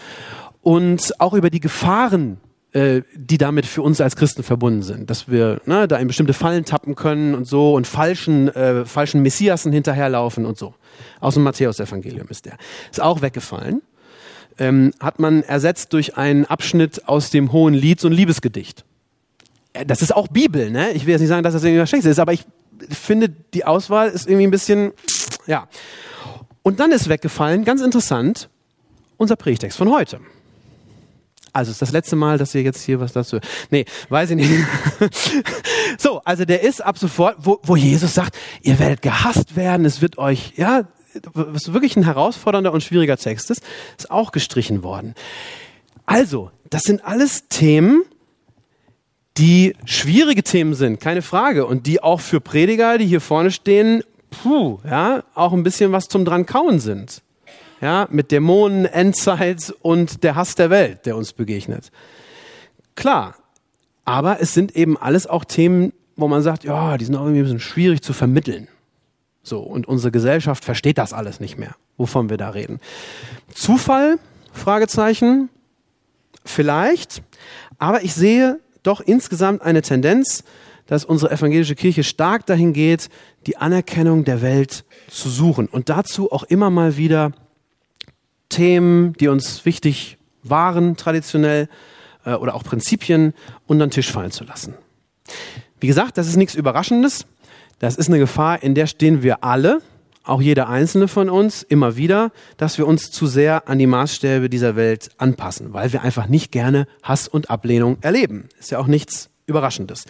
und 0.63 1.21
auch 1.21 1.35
über 1.35 1.51
die 1.51 1.61
Gefahren, 1.61 2.41
äh, 2.77 3.05
die 3.15 3.39
damit 3.39 3.65
für 3.65 3.81
uns 3.81 4.03
als 4.03 4.17
Christen 4.17 4.43
verbunden 4.43 4.83
sind, 4.83 5.09
dass 5.09 5.31
wir 5.31 5.63
ne, 5.65 5.89
da 5.89 5.97
in 5.97 6.09
bestimmte 6.09 6.35
Fallen 6.35 6.67
tappen 6.67 6.95
können 6.95 7.35
und 7.35 7.47
so 7.47 7.75
und 7.75 7.87
falschen, 7.87 8.49
äh, 8.49 8.85
falschen 8.85 9.23
Messiasen 9.23 9.73
hinterherlaufen 9.73 10.45
und 10.45 10.59
so. 10.59 10.75
Aus 11.21 11.33
dem 11.35 11.43
Matthäusevangelium 11.45 12.27
ist 12.29 12.45
der. 12.45 12.59
Ist 12.91 13.01
auch 13.01 13.23
weggefallen. 13.23 13.81
Ähm, 14.59 14.93
hat 15.01 15.19
man 15.19 15.43
ersetzt 15.43 15.95
durch 15.95 16.19
einen 16.19 16.45
Abschnitt 16.45 17.09
aus 17.09 17.31
dem 17.31 17.51
Hohen 17.51 17.73
Lied, 17.73 17.99
so 17.99 18.09
ein 18.09 18.13
Liebesgedicht. 18.13 18.85
Äh, 19.73 19.87
das 19.87 20.03
ist 20.03 20.15
auch 20.15 20.29
Bibel, 20.29 20.71
ne? 20.71 20.93
Ich 20.93 21.07
will 21.07 21.13
jetzt 21.13 21.23
nicht 21.23 21.31
sagen, 21.31 21.45
dass 21.45 21.55
das 21.55 21.65
irgendwie 21.65 21.81
was 21.81 21.89
Schlechtes 21.89 22.11
ist, 22.11 22.19
aber 22.19 22.35
ich 22.35 22.45
finde, 22.91 23.31
die 23.55 23.65
Auswahl 23.65 24.11
ist 24.11 24.29
irgendwie 24.29 24.49
ein 24.49 24.51
bisschen, 24.51 24.93
ja. 25.47 25.67
Und 26.63 26.79
dann 26.79 26.93
ist 26.93 27.09
weggefallen, 27.09 27.65
ganz 27.65 27.81
interessant, 27.81 28.51
unser 29.17 29.37
Predigtext 29.37 29.79
von 29.79 29.91
heute. 29.91 30.21
Also 31.57 31.71
ist 31.71 31.81
das 31.81 31.91
letzte 31.91 32.17
Mal, 32.17 32.37
dass 32.37 32.55
ihr 32.55 32.61
jetzt 32.61 32.83
hier 32.83 33.01
was 33.01 33.15
dazu. 33.15 33.39
Nee, 33.71 33.87
weiß 34.11 34.29
ich 34.33 34.37
nicht. 34.37 34.51
so, 35.99 36.21
also 36.23 36.45
der 36.45 36.63
ist 36.63 36.85
ab 36.85 36.99
sofort, 36.99 37.37
wo, 37.39 37.59
wo 37.63 37.77
Jesus 37.77 38.13
sagt, 38.13 38.37
ihr 38.61 38.79
werdet 38.79 39.01
gehasst 39.01 39.57
werden, 39.57 39.87
es 39.87 40.03
wird 40.03 40.19
euch, 40.19 40.53
ja, 40.57 40.87
was 41.33 41.73
wirklich 41.73 41.97
ein 41.97 42.05
herausfordernder 42.05 42.75
und 42.75 42.83
schwieriger 42.83 43.17
Text 43.17 43.51
ist, 43.51 43.63
ist 43.97 44.11
auch 44.11 44.33
gestrichen 44.33 44.83
worden. 44.83 45.15
Also, 46.05 46.51
das 46.69 46.83
sind 46.83 47.03
alles 47.07 47.49
Themen, 47.49 48.03
die 49.39 49.75
schwierige 49.87 50.43
Themen 50.43 50.75
sind, 50.75 51.01
keine 51.01 51.23
Frage, 51.23 51.65
und 51.65 51.87
die 51.87 52.03
auch 52.03 52.21
für 52.21 52.43
Prediger, 52.43 52.99
die 52.99 53.07
hier 53.07 53.23
vorne 53.23 53.51
stehen, 53.51 54.03
puh, 54.29 54.81
ja, 54.85 55.25
auch 55.35 55.55
ein 55.55 55.63
bisschen 55.63 55.91
was 55.91 56.05
zum 56.05 56.27
dran 56.27 56.45
kauen 56.45 56.81
sind 56.81 57.23
ja, 57.81 58.07
mit 58.11 58.31
Dämonen, 58.31 58.87
Endzeit 58.87 59.75
und 59.83 60.23
der 60.25 60.35
Hass 60.35 60.55
der 60.55 60.71
Welt, 60.71 61.07
der 61.07 61.17
uns 61.17 61.33
begegnet. 61.33 61.91
Klar, 62.95 63.35
aber 64.05 64.41
es 64.41 64.55
sind 64.55 64.75
eben 64.77 64.97
alles 64.97 65.27
auch 65.27 65.45
Themen, 65.45 65.93
wo 66.17 66.29
man 66.29 66.43
sagt, 66.43 66.65
ja, 66.65 66.97
die 66.97 67.05
sind 67.05 67.15
auch 67.17 67.23
irgendwie 67.23 67.41
ein 67.41 67.45
bisschen 67.45 67.61
schwierig 67.61 68.03
zu 68.03 68.13
vermitteln. 68.13 68.69
So, 69.43 69.61
und 69.61 69.87
unsere 69.87 70.11
Gesellschaft 70.11 70.65
versteht 70.65 70.99
das 70.99 71.13
alles 71.13 71.39
nicht 71.39 71.59
mehr, 71.59 71.77
wovon 71.97 72.31
wir 72.31 72.37
da 72.37 72.51
reden. 72.51 72.81
Zufall? 73.55 74.19
Fragezeichen. 74.53 75.51
Vielleicht. 76.45 77.23
Aber 77.79 78.03
ich 78.03 78.15
sehe 78.15 78.59
doch 78.83 79.01
insgesamt 79.01 79.63
eine 79.63 79.83
Tendenz, 79.83 80.45
dass 80.87 81.05
unsere 81.05 81.33
evangelische 81.33 81.75
Kirche 81.75 82.05
stark 82.05 82.47
dahin 82.47 82.73
geht, 82.73 83.09
die 83.47 83.57
Anerkennung 83.57 84.25
der 84.25 84.41
Welt 84.41 84.85
zu 85.09 85.29
suchen 85.29 85.67
und 85.67 85.89
dazu 85.89 86.33
auch 86.33 86.45
immer 86.45 86.71
mal 86.71 86.97
wieder 86.97 87.33
Themen, 88.49 89.13
die 89.15 89.29
uns 89.29 89.65
wichtig 89.65 90.19
waren, 90.43 90.97
traditionell, 90.97 91.69
äh, 92.25 92.35
oder 92.35 92.55
auch 92.55 92.65
Prinzipien 92.65 93.33
unter 93.67 93.87
den 93.87 93.91
Tisch 93.91 94.11
fallen 94.11 94.31
zu 94.31 94.45
lassen. 94.45 94.75
Wie 95.81 95.87
gesagt, 95.87 96.19
das 96.19 96.29
ist 96.29 96.37
nichts 96.37 96.55
Überraschendes. 96.55 97.27
Das 97.79 97.97
ist 97.97 98.09
eine 98.09 98.19
Gefahr, 98.19 98.63
in 98.63 98.75
der 98.75 98.87
stehen 98.87 99.23
wir 99.23 99.45
alle, 99.45 99.81
auch 100.25 100.41
jeder 100.41 100.69
einzelne 100.69 101.09
von 101.09 101.29
uns, 101.29 101.63
immer 101.63 101.97
wieder, 101.97 102.33
dass 102.57 102.79
wir 102.79 102.87
uns 102.87 103.11
zu 103.11 103.27
sehr 103.27 103.69
an 103.69 103.79
die 103.79 103.87
Maßstäbe 103.87 104.49
dieser 104.49 104.75
Welt 104.75 105.11
anpassen, 105.19 105.73
weil 105.73 105.93
wir 105.93 106.03
einfach 106.03 106.27
nicht 106.27 106.51
gerne 106.51 106.87
Hass 107.03 107.29
und 107.29 107.51
Ablehnung 107.51 107.99
erleben. 108.01 108.49
Ist 108.59 108.71
ja 108.71 108.79
auch 108.79 108.89
nichts 108.89 109.31
Überraschendes. 109.47 110.05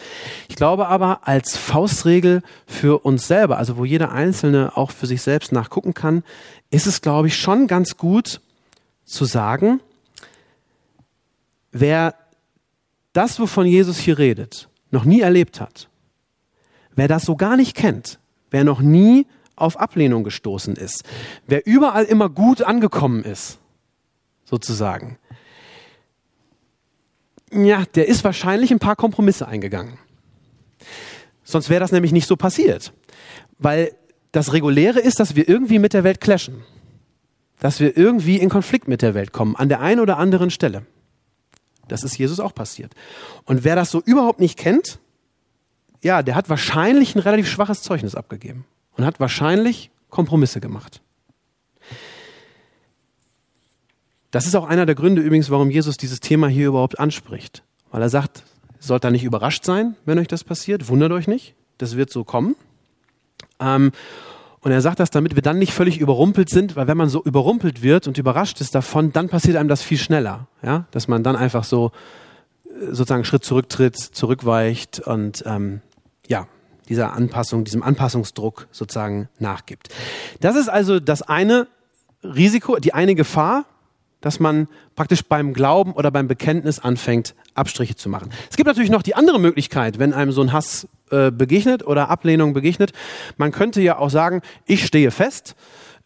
Ich 0.49 0.57
glaube 0.57 0.89
aber, 0.89 1.29
als 1.29 1.57
Faustregel 1.57 2.43
für 2.67 3.05
uns 3.05 3.27
selber, 3.27 3.59
also 3.59 3.77
wo 3.77 3.85
jeder 3.85 4.13
Einzelne 4.13 4.77
auch 4.77 4.91
für 4.91 5.07
sich 5.07 5.21
selbst 5.23 5.53
nachgucken 5.53 5.93
kann, 5.93 6.25
ist 6.71 6.87
es, 6.87 7.03
glaube 7.03 7.29
ich, 7.29 7.37
schon 7.37 7.67
ganz 7.67 7.97
gut 7.97 8.41
zu 9.05 9.25
sagen, 9.27 9.81
wer 11.71 12.15
das, 13.13 13.39
wovon 13.39 13.67
Jesus 13.67 13.99
hier 13.99 14.19
redet, 14.19 14.69
noch 14.91 15.05
nie 15.05 15.21
erlebt 15.21 15.61
hat, 15.61 15.89
wer 16.95 17.09
das 17.09 17.25
so 17.25 17.37
gar 17.37 17.57
nicht 17.57 17.77
kennt, 17.77 18.19
wer 18.51 18.65
noch 18.65 18.81
nie 18.81 19.27
auf 19.55 19.79
Ablehnung 19.79 20.25
gestoßen 20.25 20.77
ist, 20.77 21.05
wer 21.47 21.67
überall 21.67 22.05
immer 22.05 22.29
gut 22.29 22.63
angekommen 22.63 23.23
ist, 23.23 23.59
sozusagen, 24.45 25.19
ja, 27.53 27.85
der 27.95 28.09
ist 28.09 28.25
wahrscheinlich 28.25 28.71
ein 28.71 28.79
paar 28.79 28.97
Kompromisse 28.97 29.47
eingegangen. 29.47 29.99
Sonst 31.45 31.71
wäre 31.71 31.81
das 31.81 31.93
nämlich 31.93 32.13
nicht 32.13 32.27
so 32.27 32.37
passiert. 32.37 32.93
Weil 33.59 33.95
das 34.33 34.53
Reguläre 34.53 35.01
ist, 35.01 35.21
dass 35.21 35.37
wir 35.37 35.49
irgendwie 35.49 35.79
mit 35.79 35.93
der 35.93 36.05
Welt 36.05 36.21
clashen. 36.21 36.65
Dass 37.61 37.81
wir 37.81 37.97
irgendwie 37.97 38.37
in 38.37 38.51
Konflikt 38.51 38.89
mit 38.89 39.01
der 39.01 39.15
Welt 39.15 39.33
kommen, 39.33 39.57
an 39.57 39.69
der 39.69 39.81
einen 39.81 40.01
oder 40.01 40.19
anderen 40.19 40.51
Stelle. 40.51 40.85
Das 41.89 42.03
ist 42.03 42.19
Jesus 42.19 42.41
auch 42.41 42.55
passiert. 42.55 42.93
Und 43.45 43.65
wer 43.65 43.77
das 43.77 43.91
so 43.91 44.03
überhaupt 44.05 44.41
nicht 44.41 44.59
kennt, 44.59 44.99
ja, 46.03 46.23
der 46.23 46.35
hat 46.35 46.49
wahrscheinlich 46.49 47.15
ein 47.15 47.21
relativ 47.21 47.49
schwaches 47.49 47.83
Zeugnis 47.83 48.15
abgegeben 48.15 48.65
und 48.97 49.05
hat 49.05 49.21
wahrscheinlich 49.21 49.91
Kompromisse 50.11 50.61
gemacht. 50.61 51.01
Das 54.37 54.47
ist 54.47 54.55
auch 54.55 54.69
einer 54.69 54.85
der 54.85 54.95
Gründe 54.95 55.23
übrigens, 55.23 55.49
warum 55.49 55.71
Jesus 55.71 55.97
dieses 55.97 56.21
Thema 56.21 56.47
hier 56.47 56.67
überhaupt 56.67 57.01
anspricht. 57.01 57.63
Weil 57.91 58.03
er 58.03 58.11
sagt, 58.11 58.43
sollt 58.79 59.03
da 59.03 59.11
nicht 59.11 59.25
überrascht 59.25 59.65
sein, 59.65 59.97
wenn 60.05 60.19
euch 60.19 60.29
das 60.29 60.45
passiert, 60.45 60.91
wundert 60.91 61.11
euch 61.13 61.27
nicht, 61.27 61.55
das 61.79 61.97
wird 61.97 62.11
so 62.11 62.23
kommen. 62.23 62.55
Ähm, 63.61 63.93
und 64.61 64.73
er 64.73 64.83
sagt 64.83 65.01
das, 65.01 65.09
damit 65.09 65.37
wir 65.37 65.43
dann 65.43 65.59
nicht 65.59 65.73
völlig 65.73 65.97
überrumpelt 66.01 66.51
sind, 66.51 66.77
weil 66.77 66.87
wenn 66.87 66.99
man 66.99 67.09
so 67.09 67.23
überrumpelt 67.23 67.81
wird 67.81 68.07
und 68.07 68.19
überrascht 68.19 68.61
ist 68.61 68.75
davon, 68.75 69.11
dann 69.11 69.31
passiert 69.31 69.57
einem 69.57 69.71
das 69.71 69.81
viel 69.81 69.97
schneller. 69.97 70.49
Ja? 70.63 70.85
Dass 70.91 71.09
man 71.09 71.23
dann 71.23 71.35
einfach 71.35 71.65
so 71.65 71.93
äh, 72.67 72.89
sozusagen 72.89 73.25
Schritt 73.25 73.43
zurücktritt, 73.43 73.97
zurückweicht 73.97 75.01
und 75.01 75.45
ähm, 75.47 75.81
ja, 76.29 76.47
dieser 76.91 77.15
Anpassung, 77.15 77.65
diesem 77.65 77.83
Anpassungsdruck 77.83 78.69
sozusagen 78.71 79.31
nachgibt. 79.39 79.89
Das 80.41 80.57
ist 80.57 80.69
also 80.69 81.01
das 81.01 81.23
eine 81.23 81.69
Risiko, 82.23 82.77
die 82.77 82.93
eine 82.93 83.15
Gefahr, 83.15 83.65
dass 84.21 84.41
man 84.41 84.69
praktisch 84.95 85.23
beim 85.23 85.53
Glauben 85.53 85.93
oder 85.93 86.11
beim 86.11 86.29
Bekenntnis 86.29 86.79
anfängt, 86.79 87.35
Abstriche 87.55 87.97
zu 87.97 88.09
machen. 88.09 88.31
Es 88.51 88.57
gibt 88.57 88.67
natürlich 88.67 88.91
noch 88.91 89.03
die 89.03 89.15
andere 89.15 89.39
Möglichkeit, 89.39 89.99
wenn 89.99 90.13
einem 90.13 90.33
so 90.33 90.43
ein 90.43 90.53
Hass 90.53 90.89
äh, 91.11 91.31
begegnet 91.31 91.87
oder 91.87 92.11
Ablehnung 92.11 92.53
begegnet. 92.53 92.93
Man 93.37 93.53
könnte 93.53 93.81
ja 93.81 93.99
auch 93.99 94.11
sagen, 94.11 94.43
ich 94.67 94.87
stehe 94.87 95.11
fest, 95.11 95.55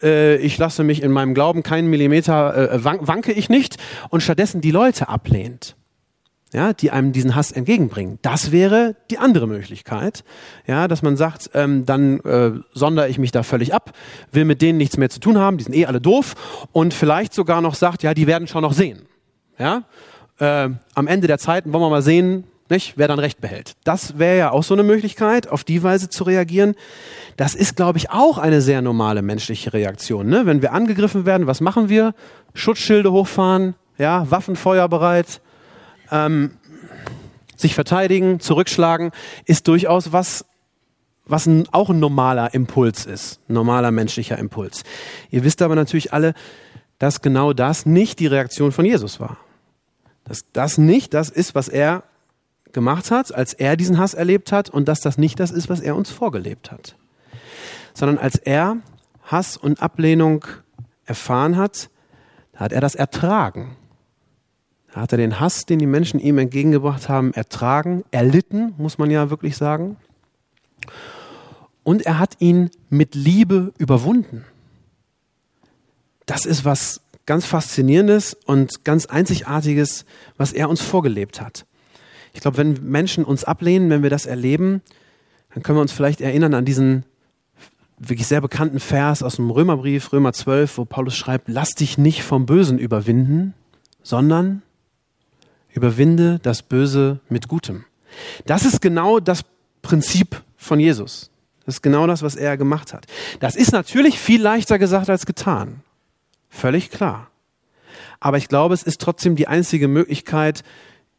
äh, 0.03 0.37
ich 0.37 0.59
lasse 0.59 0.85
mich 0.85 1.03
in 1.03 1.11
meinem 1.11 1.35
Glauben 1.35 1.62
keinen 1.62 1.88
Millimeter, 1.88 2.73
äh, 2.73 2.85
wanke 2.85 3.33
ich 3.33 3.49
nicht 3.49 3.77
und 4.11 4.23
stattdessen 4.23 4.61
die 4.61 4.70
Leute 4.70 5.09
ablehnt. 5.09 5.77
Ja, 6.53 6.73
die 6.73 6.91
einem 6.91 7.13
diesen 7.13 7.37
Hass 7.37 7.53
entgegenbringen. 7.53 8.19
Das 8.23 8.51
wäre 8.51 8.97
die 9.11 9.19
andere 9.19 9.47
Möglichkeit, 9.47 10.25
ja, 10.67 10.89
dass 10.89 11.03
man 11.03 11.17
sagt, 11.17 11.51
ähm, 11.55 11.87
dann 11.87 12.21
äh, 12.21 12.53
sondere 12.73 13.09
ich 13.09 13.19
mich 13.19 13.31
da 13.31 13.43
völlig 13.43 13.73
ab, 13.73 13.93
will 14.33 14.45
mit 14.45 14.61
denen 14.63 14.79
nichts 14.79 14.97
mehr 14.97 15.11
zu 15.11 15.21
tun 15.21 15.39
haben, 15.39 15.59
die 15.59 15.65
sind 15.65 15.75
eh 15.75 15.87
alle 15.87 16.01
doof 16.01 16.69
und 16.73 16.93
vielleicht 16.93 17.35
sogar 17.35 17.61
noch 17.61 17.75
sagt, 17.75 18.03
ja, 18.03 18.15
die 18.15 18.27
werden 18.27 18.49
schon 18.49 18.63
noch 18.63 18.73
sehen. 18.73 19.03
Ja, 19.59 19.85
äh, 20.39 20.71
am 20.95 21.07
Ende 21.07 21.27
der 21.27 21.39
Zeiten 21.39 21.73
wollen 21.73 21.83
wir 21.83 21.91
mal 21.91 22.03
sehen, 22.03 22.45
nicht, 22.71 22.95
wer 22.97 23.09
dann 23.09 23.19
Recht 23.19 23.41
behält. 23.41 23.75
Das 23.83 24.19
wäre 24.19 24.39
ja 24.39 24.51
auch 24.53 24.63
so 24.63 24.75
eine 24.75 24.85
Möglichkeit, 24.85 25.49
auf 25.49 25.65
die 25.65 25.83
Weise 25.83 26.09
zu 26.09 26.25
reagieren. 26.25 26.77
Das 27.37 27.55
ist, 27.57 27.75
glaube 27.75 27.99
ich, 27.99 28.11
auch 28.11 28.39
eine 28.39 28.61
sehr 28.61 28.81
normale 28.81 29.23
menschliche 29.23 29.73
Reaktion. 29.73 30.29
Ne? 30.29 30.47
Wenn 30.47 30.63
wir 30.63 30.73
angegriffen 30.73 31.27
werden, 31.27 31.49
was 31.49 31.61
machen 31.61 31.89
wir? 31.89 32.15
Schutzschilde 32.55 33.11
hochfahren, 33.11 33.75
ja, 33.99 34.31
Waffenfeuer 34.31 34.89
bereit, 34.89 35.41
ähm, 36.11 36.53
sich 37.57 37.75
verteidigen, 37.75 38.40
zurückschlagen, 38.40 39.11
ist 39.44 39.68
durchaus 39.68 40.12
was, 40.12 40.44
was 41.27 41.46
ein, 41.46 41.68
auch 41.73 41.90
ein 41.90 42.01
normaler 42.01 42.55
Impuls 42.55 43.07
ist, 43.07 43.40
normaler 43.49 43.90
menschlicher 43.90 44.38
Impuls. 44.38 44.83
Ihr 45.31 45.44
wisst 45.44 45.62
aber 45.62 45.75
natürlich 45.75 46.12
alle, 46.12 46.35
dass 46.99 47.23
genau 47.23 47.53
das 47.53 47.87
nicht 47.87 48.18
die 48.18 48.27
Reaktion 48.27 48.73
von 48.73 48.85
Jesus 48.85 49.20
war. 49.20 49.38
Dass 50.25 50.44
das 50.53 50.79
nicht 50.79 51.14
das 51.14 51.31
ist, 51.31 51.55
was 51.55 51.68
er 51.68 52.05
gemacht 52.73 53.11
hat, 53.11 53.35
als 53.35 53.53
er 53.53 53.77
diesen 53.77 53.99
Hass 53.99 54.14
erlebt 54.14 54.53
hat 54.53 54.70
und 54.70 54.87
dass 54.87 55.01
das 55.01 55.18
nicht 55.18 55.40
das 55.40 55.51
ist, 55.51 55.68
was 55.68 55.81
er 55.81 55.96
uns 55.96 56.11
vorgelebt 56.11 56.70
hat. 56.70 56.96
Sondern 57.94 58.18
als 58.18 58.37
er 58.37 58.77
Hass 59.25 59.57
und 59.57 59.83
Ablehnung 59.83 60.44
erfahren 61.05 61.57
hat, 61.57 61.90
hat 62.55 62.73
er 62.73 62.81
das 62.81 62.94
ertragen. 62.94 63.77
Hat 64.92 65.12
er 65.12 65.18
den 65.18 65.38
Hass, 65.38 65.66
den 65.66 65.79
die 65.79 65.87
Menschen 65.87 66.18
ihm 66.18 66.38
entgegengebracht 66.38 67.09
haben, 67.09 67.33
ertragen, 67.33 68.05
erlitten, 68.11 68.74
muss 68.76 68.98
man 68.98 69.11
ja 69.11 69.31
wirklich 69.31 69.57
sagen. 69.57 69.96
Und 71.85 72.03
er 72.07 72.18
hat 72.18 72.37
ihn 72.40 72.70
mit 72.88 73.14
Liebe 73.14 73.72
überwunden. 73.79 74.44
Das 76.26 76.44
ist 76.44 76.64
was 76.64 77.00
ganz 77.26 77.46
Faszinierendes 77.46 78.35
und 78.46 78.85
ganz 78.85 79.07
Einzigartiges, 79.07 80.05
was 80.37 80.53
er 80.53 80.68
uns 80.68 80.83
vorgelebt 80.83 81.40
hat. 81.40 81.66
Ich 82.33 82.40
glaube, 82.40 82.57
wenn 82.59 82.79
Menschen 82.83 83.24
uns 83.24 83.44
ablehnen, 83.44 83.90
wenn 83.90 84.03
wir 84.03 84.11
das 84.11 84.26
erleben, 84.26 84.83
dann 85.55 85.62
können 85.62 85.79
wir 85.79 85.83
uns 85.83 85.92
vielleicht 85.92 86.20
erinnern 86.20 86.55
an 86.55 86.64
diesen 86.64 87.05
wirklich 87.98 88.26
sehr 88.26 88.40
bekannten 88.40 88.81
Vers 88.81 89.22
aus 89.22 89.37
dem 89.37 89.50
Römerbrief, 89.50 90.12
Römer 90.12 90.33
12, 90.33 90.79
wo 90.79 90.85
Paulus 90.85 91.16
schreibt, 91.16 91.48
lass 91.48 91.70
dich 91.70 91.98
nicht 91.98 92.22
vom 92.22 92.46
Bösen 92.46 92.79
überwinden, 92.79 93.55
sondern 94.03 94.62
überwinde 95.72 96.38
das 96.42 96.62
Böse 96.62 97.20
mit 97.28 97.48
Gutem. 97.48 97.85
Das 98.46 98.64
ist 98.64 98.80
genau 98.80 99.20
das 99.20 99.44
Prinzip 99.83 100.42
von 100.56 100.80
Jesus. 100.80 101.30
Das 101.64 101.76
ist 101.76 101.83
genau 101.83 102.06
das, 102.06 102.22
was 102.22 102.37
er 102.37 102.56
gemacht 102.56 102.92
hat. 102.92 103.06
Das 103.38 103.56
ist 103.56 103.72
natürlich 103.72 104.18
viel 104.18 104.42
leichter 104.42 104.78
gesagt 104.78 105.09
als 105.09 105.26
getan. 105.26 105.83
Völlig 106.48 106.90
klar. 106.90 107.28
Aber 108.18 108.37
ich 108.38 108.48
glaube, 108.48 108.74
es 108.74 108.83
ist 108.83 109.00
trotzdem 109.00 109.37
die 109.37 109.48
einzige 109.48 109.88
Möglichkeit, 109.88 110.64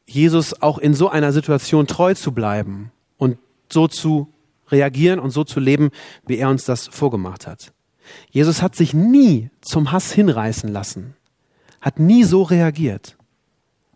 Jesus 0.05 0.61
auch 0.61 0.77
in 0.77 0.93
so 0.93 1.09
einer 1.09 1.31
Situation 1.31 1.87
treu 1.87 2.13
zu 2.13 2.31
bleiben 2.33 2.91
und 3.17 3.37
so 3.69 3.87
zu 3.87 4.27
reagieren 4.69 5.19
und 5.19 5.31
so 5.31 5.43
zu 5.43 5.59
leben, 5.59 5.89
wie 6.27 6.37
er 6.37 6.49
uns 6.49 6.65
das 6.65 6.87
vorgemacht 6.87 7.47
hat. 7.47 7.71
Jesus 8.29 8.61
hat 8.61 8.75
sich 8.75 8.93
nie 8.93 9.49
zum 9.61 9.91
Hass 9.91 10.11
hinreißen 10.11 10.69
lassen, 10.71 11.15
hat 11.79 11.99
nie 11.99 12.23
so 12.23 12.43
reagiert 12.43 13.15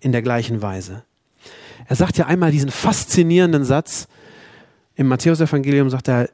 in 0.05 0.11
der 0.11 0.21
gleichen 0.21 0.61
Weise. 0.61 1.03
Er 1.87 1.95
sagt 1.95 2.19
ja 2.19 2.27
einmal 2.27 2.51
diesen 2.51 2.69
faszinierenden 2.69 3.65
Satz, 3.65 4.07
im 4.93 5.07
Matthäusevangelium 5.07 5.89
sagt 5.89 6.07
er, 6.07 6.29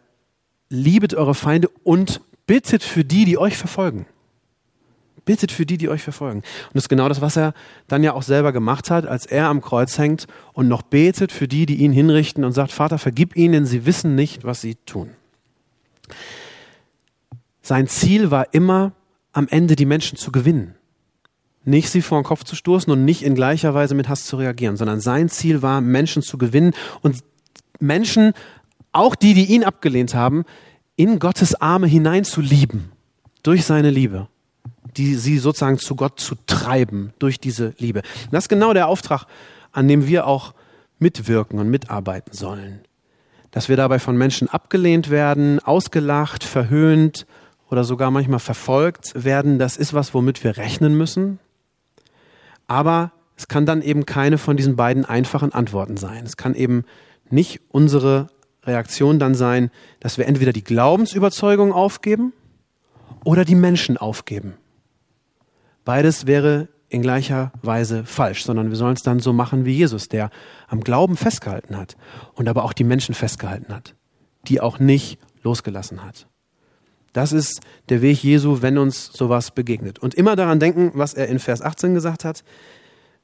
liebet 0.69 1.13
eure 1.13 1.34
Feinde 1.34 1.69
und 1.84 2.19
bittet 2.45 2.84
für 2.84 3.05
die, 3.05 3.23
die 3.23 3.38
euch 3.38 3.57
verfolgen. 3.57 4.05
Bittet 5.23 5.53
für 5.53 5.65
die, 5.65 5.77
die 5.77 5.88
euch 5.88 6.03
verfolgen. 6.03 6.39
Und 6.39 6.73
das 6.73 6.84
ist 6.84 6.89
genau 6.89 7.07
das, 7.07 7.21
was 7.21 7.38
er 7.38 7.53
dann 7.88 8.03
ja 8.03 8.12
auch 8.13 8.23
selber 8.23 8.51
gemacht 8.51 8.91
hat, 8.91 9.05
als 9.05 9.25
er 9.25 9.47
am 9.47 9.62
Kreuz 9.62 9.97
hängt 9.97 10.27
und 10.51 10.67
noch 10.67 10.81
betet 10.81 11.31
für 11.31 11.47
die, 11.47 11.65
die 11.65 11.77
ihn 11.77 11.93
hinrichten 11.93 12.43
und 12.43 12.51
sagt, 12.51 12.73
Vater, 12.73 12.97
vergib 12.97 13.38
ihnen, 13.38 13.65
sie 13.65 13.86
wissen 13.86 14.15
nicht, 14.15 14.43
was 14.43 14.60
sie 14.60 14.75
tun. 14.86 15.12
Sein 17.62 17.88
Ziel 17.88 18.31
war 18.31 18.53
immer, 18.53 18.91
am 19.31 19.47
Ende 19.47 19.77
die 19.77 19.86
Menschen 19.86 20.17
zu 20.17 20.34
gewinnen. 20.34 20.75
Nicht 21.63 21.89
sie 21.89 22.02
vor 22.02 22.19
den 22.19 22.26
Kopf 22.26 22.43
zu 22.43 22.56
stoßen 22.56 22.91
und 22.91 23.06
nicht 23.06 23.24
in 23.24 23.36
gleicher 23.36 23.74
Weise 23.74 23.95
mit 23.95 24.10
Hass 24.10 24.26
zu 24.26 24.38
reagieren, 24.38 24.78
sondern 24.78 25.00
sein 25.00 25.30
Ziel 25.30 25.62
war, 25.62 25.82
Menschen 25.82 26.24
zu 26.24 26.38
gewinnen 26.38 26.74
und 27.02 27.24
Menschen, 27.80 28.34
auch 28.91 29.15
die, 29.15 29.34
die 29.34 29.45
ihn 29.45 29.63
abgelehnt 29.63 30.13
haben, 30.15 30.43
in 30.95 31.19
Gottes 31.19 31.56
Arme 31.56 31.88
hinein 31.88 32.24
zu 32.24 32.41
lieben. 32.41 32.91
Durch 33.43 33.65
seine 33.65 33.89
Liebe 33.89 34.28
die 34.97 35.15
sie 35.15 35.38
sozusagen 35.38 35.78
zu 35.78 35.95
Gott 35.95 36.19
zu 36.19 36.36
treiben 36.47 37.13
durch 37.19 37.39
diese 37.39 37.74
Liebe. 37.78 38.00
Und 38.00 38.34
das 38.34 38.45
ist 38.45 38.50
genau 38.50 38.74
der 38.74 38.88
Auftrag, 38.88 39.26
an 39.71 39.88
dem 39.88 40.08
wir 40.08 40.28
auch 40.28 40.54
mitwirken 41.00 41.60
und 41.60 41.69
mitarbeiten 41.69 42.34
sollen. 42.34 42.82
Dass 43.52 43.69
wir 43.69 43.78
dabei 43.78 44.00
von 44.00 44.17
Menschen 44.17 44.47
abgelehnt 44.50 45.10
werden, 45.10 45.60
ausgelacht, 45.60 46.43
verhöhnt 46.43 47.26
oder 47.69 47.84
sogar 47.84 48.12
manchmal 48.12 48.39
verfolgt 48.39 49.12
werden, 49.24 49.60
das 49.60 49.78
ist 49.78 49.93
was, 49.93 50.13
womit 50.13 50.43
wir 50.43 50.58
rechnen 50.58 50.97
müssen. 50.97 51.39
Aber 52.71 53.12
es 53.36 53.49
kann 53.49 53.65
dann 53.65 53.81
eben 53.81 54.05
keine 54.05 54.38
von 54.38 54.55
diesen 54.55 54.77
beiden 54.77 55.03
einfachen 55.03 55.51
Antworten 55.51 55.97
sein. 55.97 56.23
Es 56.23 56.38
kann 56.38 56.55
eben 56.55 56.86
nicht 57.29 57.60
unsere 57.67 58.27
Reaktion 58.63 59.19
dann 59.19 59.36
sein, 59.36 59.71
dass 59.99 60.17
wir 60.17 60.25
entweder 60.25 60.53
die 60.53 60.63
Glaubensüberzeugung 60.63 61.73
aufgeben 61.73 62.31
oder 63.25 63.43
die 63.43 63.55
Menschen 63.55 63.97
aufgeben. 63.97 64.53
Beides 65.84 66.27
wäre 66.27 66.69
in 66.88 67.01
gleicher 67.01 67.51
Weise 67.62 68.05
falsch, 68.05 68.45
sondern 68.45 68.69
wir 68.69 68.77
sollen 68.77 68.93
es 68.93 69.03
dann 69.03 69.19
so 69.19 69.34
machen 69.34 69.65
wie 69.65 69.73
Jesus, 69.73 70.07
der 70.07 70.29
am 70.69 70.79
Glauben 70.79 71.17
festgehalten 71.17 71.75
hat 71.75 71.97
und 72.36 72.47
aber 72.47 72.63
auch 72.63 72.71
die 72.71 72.86
Menschen 72.86 73.13
festgehalten 73.13 73.75
hat, 73.75 73.95
die 74.47 74.62
auch 74.62 74.79
nicht 74.79 75.19
losgelassen 75.43 76.05
hat. 76.05 76.25
Das 77.13 77.34
ist 77.34 77.60
der 77.89 78.02
Weg 78.02 78.24
Jesu, 78.24 78.62
wenn 78.62 78.78
uns 78.78 79.08
sowas 79.08 79.52
begegnet. 79.52 80.00
Und 80.00 80.15
immer 80.15 80.36
daran 80.36 80.60
denken, 80.60 80.91
was 80.93 81.13
er 81.13 81.28
in 81.28 81.39
Vers 81.39 81.62
18 81.62 81.93
gesagt 81.93 82.24
hat. 82.24 82.43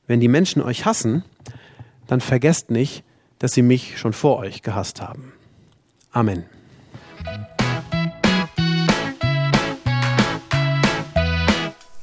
Wenn 0.07 0.19
die 0.19 0.27
Menschen 0.27 0.61
euch 0.61 0.85
hassen, 0.85 1.23
dann 2.07 2.21
vergesst 2.21 2.69
nicht, 2.69 3.03
dass 3.39 3.53
sie 3.53 3.61
mich 3.61 3.97
schon 3.97 4.13
vor 4.13 4.37
euch 4.39 4.61
gehasst 4.61 5.01
haben. 5.01 5.33
Amen. 6.11 6.45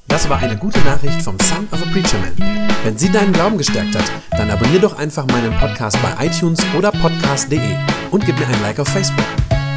Das 0.08 0.28
war 0.28 0.38
eine 0.38 0.56
gute 0.56 0.78
Nachricht 0.80 1.20
vom 1.22 1.38
Son 1.40 1.66
of 1.72 1.82
a 1.82 1.90
Preacher 1.90 2.18
Man. 2.18 2.68
Wenn 2.84 2.96
sie 2.96 3.10
deinen 3.10 3.32
Glauben 3.32 3.58
gestärkt 3.58 3.96
hat, 3.96 4.10
dann 4.30 4.50
abonniere 4.50 4.80
doch 4.80 4.96
einfach 4.96 5.26
meinen 5.26 5.52
Podcast 5.58 5.98
bei 6.00 6.26
iTunes 6.26 6.60
oder 6.78 6.92
podcast.de 6.92 7.76
und 8.10 8.24
gib 8.24 8.38
mir 8.38 8.46
ein 8.46 8.62
Like 8.62 8.78
auf 8.78 8.88
Facebook. 8.88 9.26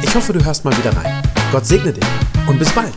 Ich 0.02 0.14
hoffe, 0.14 0.32
du 0.32 0.44
hörst 0.44 0.64
mal 0.64 0.76
wieder 0.78 0.96
rein. 0.96 1.27
Gott 1.50 1.66
segne 1.66 1.92
dich 1.92 2.04
und 2.46 2.58
bis 2.58 2.70
bald. 2.72 2.92